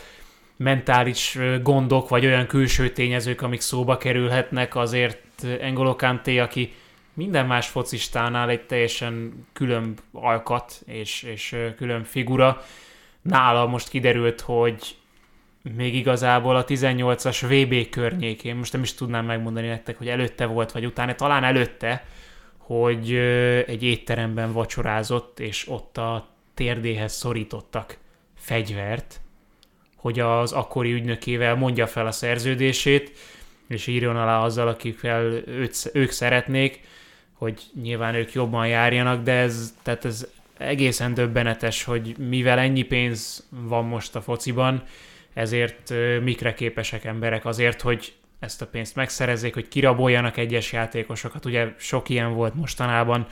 [0.56, 5.20] mentális gondok, vagy olyan külső tényezők, amik szóba kerülhetnek, azért
[5.60, 6.72] Engolo Kanté, aki
[7.14, 12.62] minden más focistánál egy teljesen külön alkat és, és külön figura.
[13.22, 14.96] Nála most kiderült, hogy
[15.76, 20.72] még igazából a 18-as VB környékén, most nem is tudnám megmondani nektek, hogy előtte volt,
[20.72, 22.04] vagy utána, talán előtte,
[22.58, 23.14] hogy
[23.66, 27.96] egy étteremben vacsorázott, és ott a térdéhez szorítottak
[28.36, 29.20] fegyvert,
[29.96, 33.18] hogy az akkori ügynökével mondja fel a szerződését,
[33.68, 36.80] és írjon alá azzal, akikkel őt, ők szeretnék,
[37.32, 40.28] hogy nyilván ők jobban járjanak, de ez, tehát ez
[40.58, 44.82] egészen döbbenetes, hogy mivel ennyi pénz van most a fociban,
[45.34, 45.92] ezért
[46.22, 51.44] mikre képesek emberek azért, hogy ezt a pénzt megszerezzék, hogy kiraboljanak egyes játékosokat.
[51.44, 53.26] Ugye sok ilyen volt mostanában,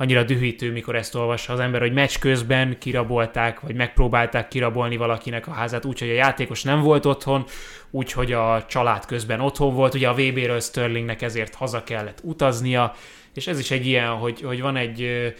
[0.00, 5.46] annyira dühítő, mikor ezt olvassa az ember, hogy meccs közben kirabolták, vagy megpróbálták kirabolni valakinek
[5.46, 7.44] a házát, úgyhogy a játékos nem volt otthon,
[7.90, 12.94] úgyhogy a család közben otthon volt, ugye a VB-ről Sterlingnek ezért haza kellett utaznia,
[13.34, 15.32] és ez is egy ilyen, hogy, hogy van egy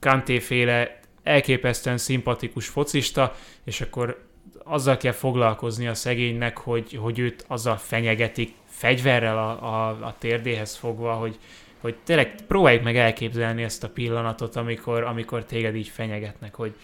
[0.00, 3.34] Kanté-féle elképesztően szimpatikus focista,
[3.64, 4.24] és akkor
[4.64, 10.76] azzal kell foglalkozni a szegénynek, hogy, hogy őt azzal fenyegetik, fegyverrel a, a, a térdéhez
[10.76, 11.38] fogva, hogy,
[11.82, 16.74] hogy tényleg próbáljuk meg elképzelni ezt a pillanatot, amikor, amikor téged így fenyegetnek, hogy,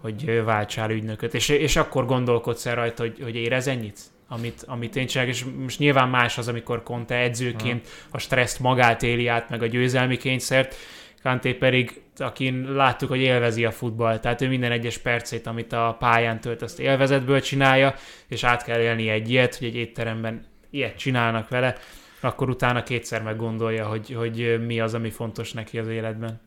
[0.00, 3.98] hogy váltsál ügynököt, és, és akkor gondolkodsz el rajta, hogy, hogy érez ennyit?
[4.28, 9.02] Amit, amit én csinálok, és most nyilván más az, amikor Conte edzőként a stresszt magát
[9.02, 10.74] éli át, meg a győzelmi kényszert,
[11.22, 15.96] Kanté pedig, akin láttuk, hogy élvezi a futball, tehát ő minden egyes percét, amit a
[15.98, 17.94] pályán tölt, azt élvezetből csinálja,
[18.28, 21.76] és át kell élni egy ilyet, hogy egy étteremben ilyet csinálnak vele,
[22.20, 26.40] akkor utána kétszer meggondolja, hogy, hogy mi az, ami fontos neki az életben.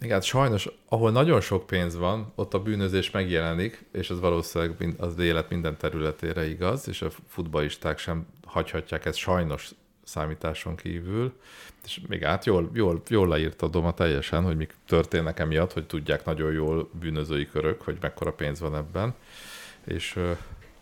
[0.00, 4.94] Igen, hát sajnos, ahol nagyon sok pénz van, ott a bűnözés megjelenik, és ez valószínűleg
[4.98, 9.70] az élet minden területére igaz, és a futballisták sem hagyhatják ezt sajnos
[10.04, 11.32] számításon kívül.
[11.84, 16.24] És még át jól, jól, jól leírta Doma teljesen, hogy mik történnek emiatt, hogy tudják
[16.24, 19.14] nagyon jól bűnözői körök, hogy mekkora pénz van ebben.
[19.84, 20.18] És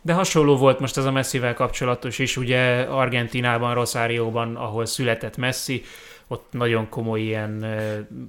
[0.02, 5.82] de hasonló volt most ez a Messivel kapcsolatos is, ugye Argentinában, Rosárióban, ahol született Messi,
[6.28, 7.64] ott nagyon komoly ilyen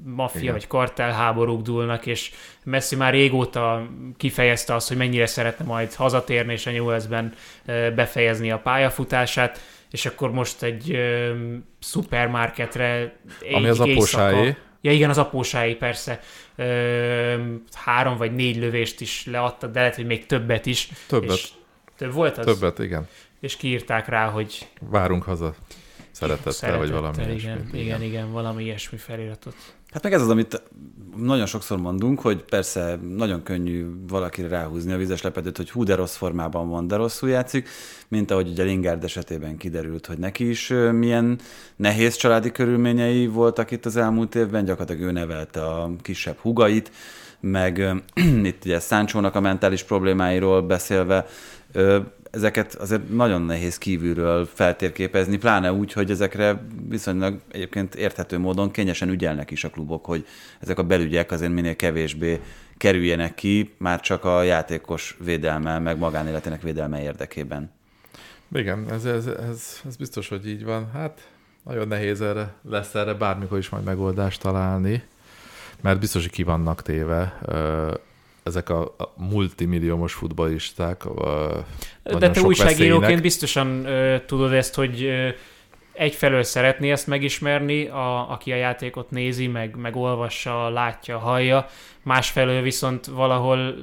[0.06, 0.54] maffia Igen.
[0.54, 2.32] vagy kartelháborúk dúlnak, és
[2.64, 7.34] Messi már régóta kifejezte azt, hogy mennyire szeretne majd hazatérni és a Newellsben
[7.96, 9.62] befejezni a pályafutását,
[9.92, 11.34] és akkor most egy ö,
[11.80, 13.16] szupermarketre
[13.54, 14.56] Ami az apósáé.
[14.82, 16.20] Ja igen, az apósáé persze.
[16.56, 16.64] Ö,
[17.74, 20.90] három vagy négy lövést is leadta, de lehet, hogy még többet is.
[21.08, 21.30] Többet.
[21.30, 21.48] És
[21.96, 22.46] több volt az?
[22.46, 23.08] Többet, igen.
[23.40, 24.68] És kiírták rá, hogy...
[24.80, 25.56] Várunk haza.
[26.12, 27.74] szeretettel, vagy valami Szeretettel, ilyesmit.
[27.74, 29.56] igen, igen, igen, valami ilyesmi feliratot.
[29.94, 30.62] Hát meg ez az, amit
[31.18, 35.96] nagyon sokszor mondunk, hogy persze nagyon könnyű valakire ráhúzni a vizes lepedőt, hogy hú, de
[35.96, 37.70] rossz formában van, de rosszul játszik,
[38.08, 41.40] mint ahogy ugye Lingard esetében kiderült, hogy neki is milyen
[41.76, 46.92] nehéz családi körülményei voltak itt az elmúlt évben, gyakorlatilag ő nevelte a kisebb hugait,
[47.40, 48.04] meg
[48.44, 51.26] itt ugye Száncsónak a mentális problémáiról beszélve,
[52.32, 59.10] ezeket azért nagyon nehéz kívülről feltérképezni, pláne úgy, hogy ezekre viszonylag egyébként érthető módon kényesen
[59.10, 60.26] ügyelnek is a klubok, hogy
[60.60, 62.40] ezek a belügyek azért minél kevésbé
[62.78, 67.72] kerüljenek ki, már csak a játékos védelme, meg magánéletének védelme érdekében.
[68.52, 70.92] Igen, ez, ez, ez, ez biztos, hogy így van.
[70.92, 71.28] Hát
[71.64, 75.04] nagyon nehéz erre, lesz erre bármikor is majd megoldást találni,
[75.82, 77.40] mert biztos, hogy ki vannak téve
[78.44, 81.04] ezek a, a multimilliómos futballisták.
[82.04, 83.22] De te újságíróként veszélynek.
[83.22, 85.30] biztosan ö, tudod ezt, hogy ö,
[85.94, 91.68] egyfelől szeretné ezt megismerni, a, aki a játékot nézi, meg, meg olvassa, látja, hallja,
[92.04, 93.76] másfelől viszont valahol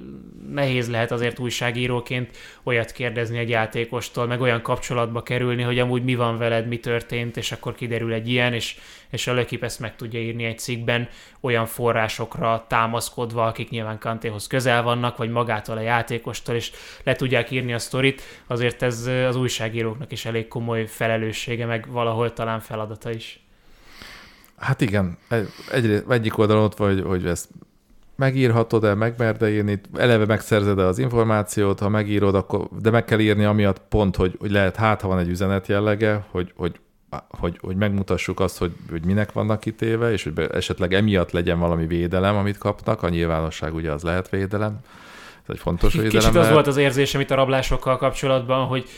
[0.53, 6.15] nehéz lehet azért újságíróként olyat kérdezni egy játékostól, meg olyan kapcsolatba kerülni, hogy amúgy mi
[6.15, 8.77] van veled, mi történt, és akkor kiderül egy ilyen, és,
[9.11, 11.09] és a ezt meg tudja írni egy cikkben
[11.41, 16.71] olyan forrásokra támaszkodva, akik nyilván Kantéhoz közel vannak, vagy magától a játékostól, és
[17.05, 22.33] le tudják írni a sztorit, azért ez az újságíróknak is elég komoly felelőssége, meg valahol
[22.33, 23.45] talán feladata is.
[24.57, 27.49] Hát igen, egy, egy, egyik oldalon ott vagy, hogy ezt
[28.17, 33.79] megírhatod-e, megmerd írni, eleve megszerzed-e az információt, ha megírod, akkor, de meg kell írni amiatt
[33.89, 36.81] pont, hogy, hogy lehet, hát ha van egy üzenet jellege, hogy, hogy,
[37.29, 41.87] hogy, hogy megmutassuk azt, hogy, hogy minek vannak kitéve, és hogy esetleg emiatt legyen valami
[41.87, 43.03] védelem, amit kapnak.
[43.03, 44.79] A nyilvánosság ugye az lehet védelem.
[45.43, 46.19] Ez egy fontos védelem.
[46.19, 48.89] Kicsit az volt az érzésem itt a rablásokkal kapcsolatban, hogy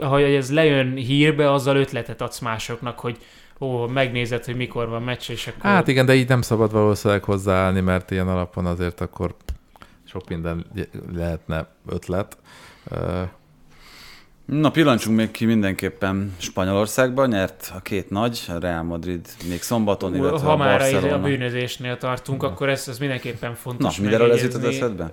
[0.00, 3.16] ha ez lejön hírbe, azzal ötletet adsz másoknak, hogy
[3.60, 5.70] ó, megnézed, hogy mikor van meccs, és akkor...
[5.70, 9.34] Hát igen, de így nem szabad valószínűleg hozzáállni, mert ilyen alapon azért akkor
[10.04, 10.66] sok minden
[11.14, 12.36] lehetne ötlet.
[14.60, 20.14] Na, pillancsunk még ki mindenképpen Spanyolországba, nyert a két nagy, a Real Madrid még szombaton,
[20.14, 21.22] illetve ha a már így a Barcelona.
[21.22, 25.12] bűnözésnél tartunk, akkor ez, ez mindenképpen fontos Na, mindenről ez jutott eszedbe?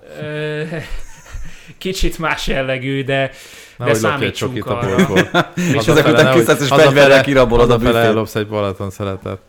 [1.78, 3.30] Kicsit más jellegű, de, de
[3.76, 5.06] lopj egy számítsunk csokit a arra.
[5.06, 5.42] boltból.
[5.74, 7.94] És ezek után kiszállsz, és fegyverrel kirabolod a büfét.
[7.94, 9.40] ellopsz egy Balaton szeretet.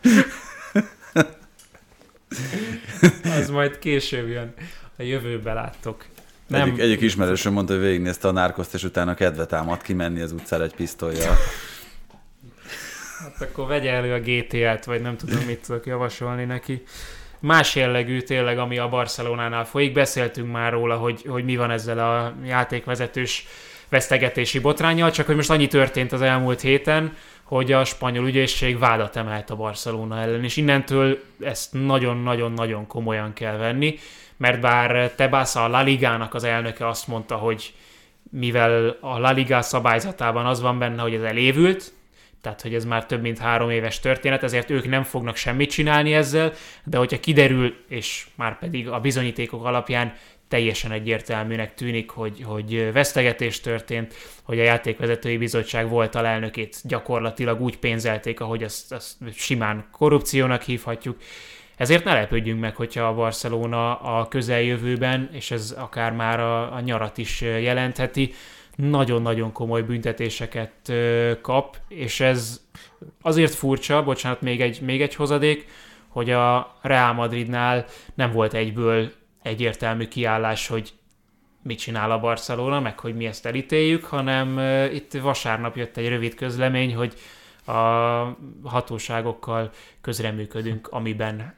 [3.40, 4.54] Az majd később jön.
[4.98, 6.04] A jövőbe láttok.
[6.52, 10.32] Nem, Egyik, egyik ismerősöm mondta, hogy végignézte a nárkoszt, és utána kedve támad kimenni az
[10.32, 11.36] utcára egy pisztolyjal.
[13.18, 16.82] Hát akkor vegye elő a GTA-t, vagy nem tudom, mit tudok javasolni neki.
[17.40, 19.92] Más jellegű tényleg, ami a Barcelonánál folyik.
[19.92, 23.46] Beszéltünk már róla, hogy, hogy mi van ezzel a játékvezetős
[23.88, 27.16] vesztegetési botrányjal, csak hogy most annyi történt az elmúlt héten,
[27.52, 33.56] hogy a spanyol ügyészség vádat emelt a Barcelona ellen, és innentől ezt nagyon-nagyon-nagyon komolyan kell
[33.56, 33.98] venni,
[34.36, 37.74] mert bár Tebasa a La Ligának az elnöke azt mondta, hogy
[38.30, 41.92] mivel a La Liga szabályzatában az van benne, hogy ez elévült,
[42.40, 46.14] tehát hogy ez már több mint három éves történet, ezért ők nem fognak semmit csinálni
[46.14, 46.52] ezzel,
[46.84, 50.14] de hogyha kiderül, és már pedig a bizonyítékok alapján
[50.52, 57.78] teljesen egyértelműnek tűnik, hogy, hogy vesztegetés történt, hogy a játékvezetői bizottság volt alelnökét gyakorlatilag úgy
[57.78, 61.16] pénzelték, ahogy azt, azt simán korrupciónak hívhatjuk.
[61.76, 66.80] Ezért ne lepődjünk meg, hogyha a Barcelona a közeljövőben, és ez akár már a, a
[66.80, 68.32] nyarat is jelentheti,
[68.76, 70.92] nagyon-nagyon komoly büntetéseket
[71.40, 72.60] kap, és ez
[73.22, 75.66] azért furcsa, bocsánat, még egy, még egy hozadék,
[76.08, 77.84] hogy a Real Madridnál
[78.14, 79.12] nem volt egyből
[79.42, 80.92] egyértelmű kiállás, hogy
[81.62, 84.58] mit csinál a Barcelona, meg hogy mi ezt elítéljük, hanem
[84.94, 87.14] itt vasárnap jött egy rövid közlemény, hogy
[87.66, 87.72] a
[88.62, 89.70] hatóságokkal
[90.00, 91.54] közreműködünk, amiben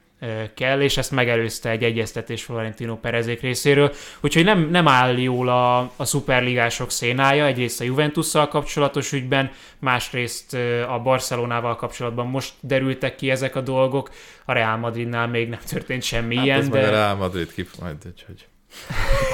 [0.55, 3.93] kell, és ezt megelőzte egy egyeztetés Florentino Perezék részéről.
[4.21, 10.55] Úgyhogy nem, nem áll jól a, a szuperligások szénája, egyrészt a Juventusszal kapcsolatos ügyben, másrészt
[10.89, 14.11] a Barcelonával kapcsolatban most derültek ki ezek a dolgok,
[14.45, 16.87] a Real Madridnál még nem történt semmi Hát ilyen, ez de...
[16.87, 16.91] a.
[16.91, 18.47] Real Madrid kif, majd úgyhogy...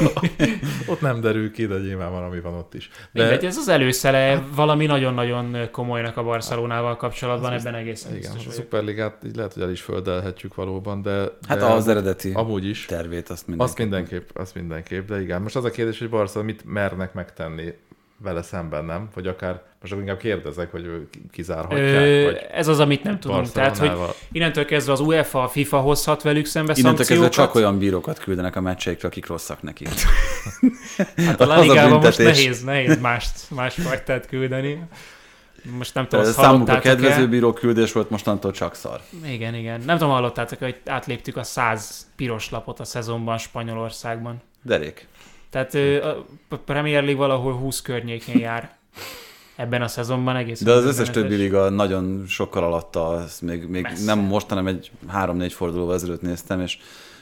[0.86, 2.91] ott nem derül ki, de nyilván valami van ott is.
[3.12, 8.41] De Mindegy, ez az előszele valami nagyon-nagyon komolynak a Barcelonával kapcsolatban, ebben egészen igen, biztos
[8.41, 8.62] a vagyok.
[8.62, 11.24] Superligát így lehet, hogy el is földelhetjük valóban, de...
[11.49, 12.86] Hát de az eredeti Amúgy is.
[12.86, 13.70] tervét azt mindenki.
[13.70, 15.43] Azt mindenképp, azt mindenképp, de igen.
[15.43, 17.74] Most az a kérdés, hogy Barca mit mernek megtenni
[18.23, 19.09] vele szemben, nem?
[19.14, 23.53] Vagy akár, most inkább kérdezek, hogy kizárhatják, Ö, vagy ez az, amit nem tudunk.
[23.53, 23.93] Tehát, hogy
[24.33, 28.57] innentől kezdve az UEFA, a FIFA hozhat velük szembe Innentől kezdve csak olyan bírókat küldenek
[28.57, 29.87] a meccseikre, akik rosszak neki.
[31.16, 34.83] Hát a La Ligában most nehéz, nehéz mást, más fajtát küldeni.
[35.79, 39.01] Most nem tudom, Számukra kedvező bíró küldés volt, mostantól csak szar.
[39.27, 39.81] Igen, igen.
[39.81, 44.43] Nem tudom, hallottátok, hogy átléptük a 100 piros lapot a szezonban Spanyolországban.
[44.62, 45.07] Derék.
[45.51, 45.74] Tehát
[46.51, 48.78] a Premier League valahol 20 környékén jár
[49.57, 50.62] ebben a szezonban egész.
[50.62, 54.05] De az összes többi liga nagyon sokkal alatta, azt még, még Messze.
[54.05, 56.78] nem most, hanem egy három-négy fordulóval ezelőtt néztem, és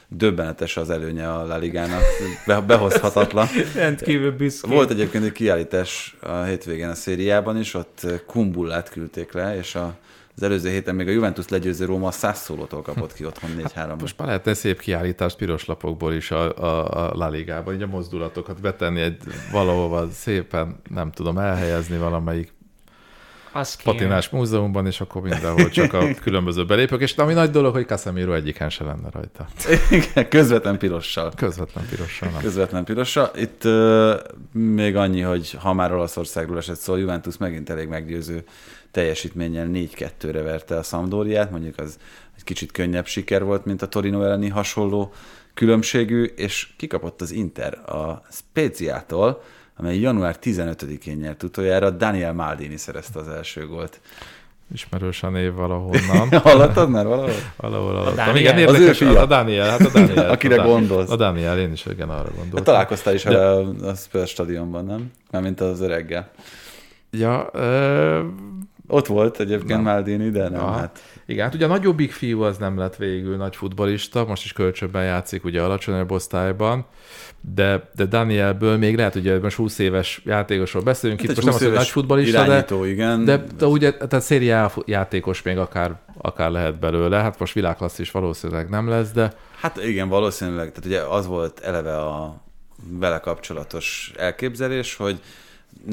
[0.07, 2.01] döbbenetes az előnye a La Ligának,
[2.45, 3.47] Be, behozhatatlan.
[3.75, 4.67] Rendkívül büszke.
[4.67, 9.97] Volt egyébként egy kiállítás a hétvégén a szériában is, ott Kumbullát küldték le, és a,
[10.39, 13.99] az előző héten még a Juventus legyőző Róma a száz szólótól kapott ki otthon 4-3.
[13.99, 17.87] Most már lehetne szép kiállítást piros lapokból is a, a, a La Ligában, így a
[17.87, 19.17] mozdulatokat betenni egy
[19.51, 22.53] valahova szépen, nem tudom, elhelyezni valamelyik
[23.51, 23.95] Az kéne.
[23.95, 28.33] patinás múzeumban, és akkor mindenhol csak a különböző belépők, és ami nagy dolog, hogy Casemiro
[28.33, 29.47] egyiken se lenne rajta.
[29.89, 31.31] Igen, közvetlen pirossal.
[31.35, 32.41] Közvetlen pirossal nem.
[32.41, 33.31] Közvetlen pirossal.
[33.35, 34.13] Itt uh,
[34.51, 38.43] még annyi, hogy ha már Olaszországról esett szó, Juventus megint elég meggyőző
[38.91, 41.97] teljesítménnyel 4-2-re verte a Sampdoriát, mondjuk az
[42.37, 45.13] egy kicsit könnyebb siker volt, mint a Torino elleni hasonló
[45.53, 49.41] különbségű, és kikapott az Inter a Speziától,
[49.77, 53.99] amely január 15-én nyert utoljára, Daniel Maldini szerezte az első gólt.
[54.73, 56.29] Ismerős a név valahonnan.
[56.41, 57.31] Hallottad már valahol?
[57.57, 58.35] Valahol hallottam.
[58.35, 59.21] Igen, Az érdekes, ő fia.
[59.21, 60.29] a Daniel, hát a Daniel.
[60.35, 61.09] Akire a gondolsz.
[61.09, 62.63] A Daniel, én is igen arra Hát gondoltam.
[62.63, 65.11] találkoztál is De- a, a Spurs stadionban, nem?
[65.31, 66.31] Mármint az öreggel.
[67.11, 68.21] Ja, ö,
[68.91, 69.81] Ott volt egyébként Nem.
[69.81, 70.71] Maldini, de nem, Aha.
[70.71, 74.53] hát igen, hát ugye a nagyobbik fiú az nem lett végül nagy futbolista, most is
[74.53, 76.85] kölcsönben játszik ugye alacsonyabb osztályban,
[77.55, 81.55] de, de Danielből még lehet, ugye most 20 éves játékosról beszélünk, Hát itt most nem
[81.55, 83.25] az, 20 hogy nagy futbolista, de, igen.
[83.25, 88.11] de, de ugye, tehát szériá játékos még akár, akár lehet belőle, hát most világklassz is
[88.11, 90.71] valószínűleg nem lesz, de Hát igen, valószínűleg.
[90.71, 92.41] Tehát ugye az volt eleve a
[92.89, 95.19] vele kapcsolatos elképzelés, hogy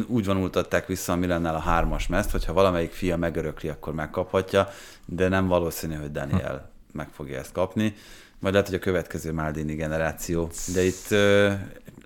[0.07, 4.69] úgy vonultatták vissza a Milannál a hármas mezt, hogyha valamelyik fia megörökli, akkor megkaphatja,
[5.07, 7.95] de nem valószínű, hogy Daniel meg fogja ezt kapni.
[8.39, 10.51] Majd lehet, hogy a következő Maldini generáció.
[10.75, 11.15] De itt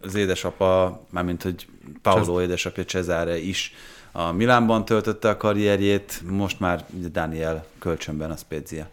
[0.00, 1.66] az édesapa, mármint hogy
[2.02, 3.74] Paolo édesapja Cesare is
[4.12, 8.88] a Milánban töltötte a karrierjét, most már Daniel kölcsönben a Spezia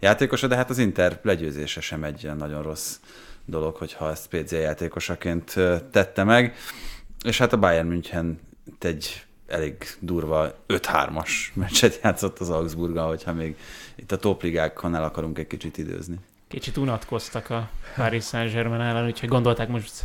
[0.00, 2.96] játékosa, de hát az Inter legyőzése sem egy nagyon rossz
[3.44, 5.54] dolog, hogyha ezt Spezia játékosaként
[5.90, 6.54] tette meg.
[7.24, 8.40] És hát a Bayern München
[8.78, 13.56] egy elég durva 5-3-as meccset játszott az Augsburggal, hogyha még
[13.94, 16.16] itt a topligákon el akarunk egy kicsit időzni.
[16.48, 20.04] Kicsit unatkoztak a Paris Saint-Germain ellen, úgyhogy gondolták most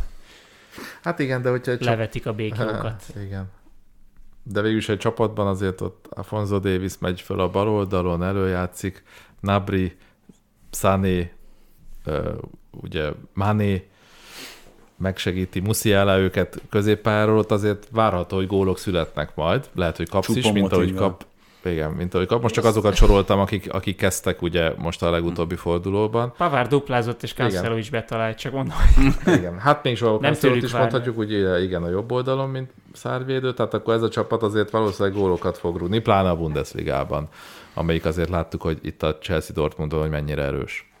[1.02, 3.04] hát igen, de hogyha csap- levetik a békjókat.
[3.24, 3.50] Igen.
[4.42, 9.02] De végülis egy csapatban azért ott Afonso Davis megy föl a bal oldalon, előjátszik,
[9.40, 9.96] Nabri,
[10.70, 11.32] Sané,
[12.70, 13.88] ugye Mané
[15.04, 19.68] megsegíti Musiala őket középpályáról, ott azért várható, hogy gólok születnek majd.
[19.74, 21.24] Lehet, hogy kapsz is, mint ahogy kap.
[21.64, 22.42] Igen, mint ahogy kap.
[22.42, 26.32] Most csak azokat soroltam, akik, akik kezdtek ugye most a legutóbbi fordulóban.
[26.36, 28.76] Pavár duplázott, és Cancelo is betalált, csak mondom,
[29.38, 30.78] Igen, hát még Cancelót tőlük is várni.
[30.78, 35.18] mondhatjuk, ugye igen, a jobb oldalon, mint szárvédő, tehát akkor ez a csapat azért valószínűleg
[35.18, 37.28] gólokat fog rúgni, pláne a Bundesligában,
[37.74, 40.92] amelyik azért láttuk, hogy itt a Chelsea Dortmundon, hogy mennyire erős.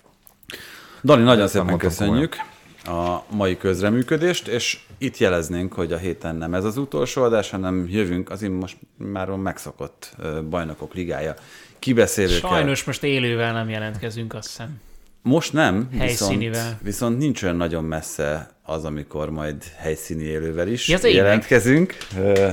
[1.02, 2.36] Dani, nagyon nem szépen köszönjük
[2.84, 7.86] a mai közreműködést, és itt jeleznénk, hogy a héten nem ez az utolsó adás, hanem
[7.88, 10.16] jövünk az most már megszokott
[10.50, 11.34] bajnokok ligája
[11.78, 12.50] kibeszélőkkel.
[12.50, 14.80] sajnos most élővel nem jelentkezünk, azt hiszem.
[15.22, 20.98] Most nem, viszont, viszont nincs olyan nagyon messze az, amikor majd helyszíni élővel is Ja,
[21.02, 21.96] jelentkezünk.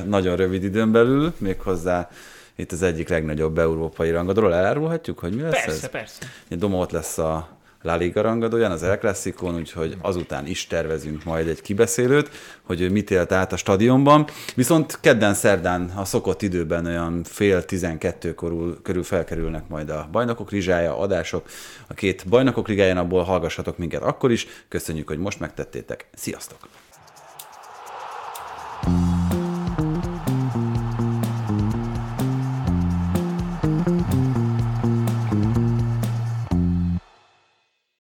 [0.06, 2.10] Nagyon rövid időn belül, méghozzá
[2.56, 4.54] itt az egyik legnagyobb európai rangadóról.
[4.54, 5.90] Elárulhatjuk, hogy mi lesz Persze, ez?
[5.90, 6.26] persze.
[6.46, 11.24] Ugye Doma ott lesz a La Liga rangadóján, az El Clasico-n, úgyhogy azután is tervezünk
[11.24, 12.30] majd egy kibeszélőt,
[12.62, 14.28] hogy mit élt át a stadionban.
[14.56, 20.52] Viszont kedden szerdán a szokott időben olyan fél tizenkettő körül, körül felkerülnek majd a bajnokok
[20.52, 21.50] ligája, adások.
[21.88, 24.48] A két bajnokok ligáján abból hallgassatok minket akkor is.
[24.68, 26.08] Köszönjük, hogy most megtettétek.
[26.14, 26.81] Sziasztok!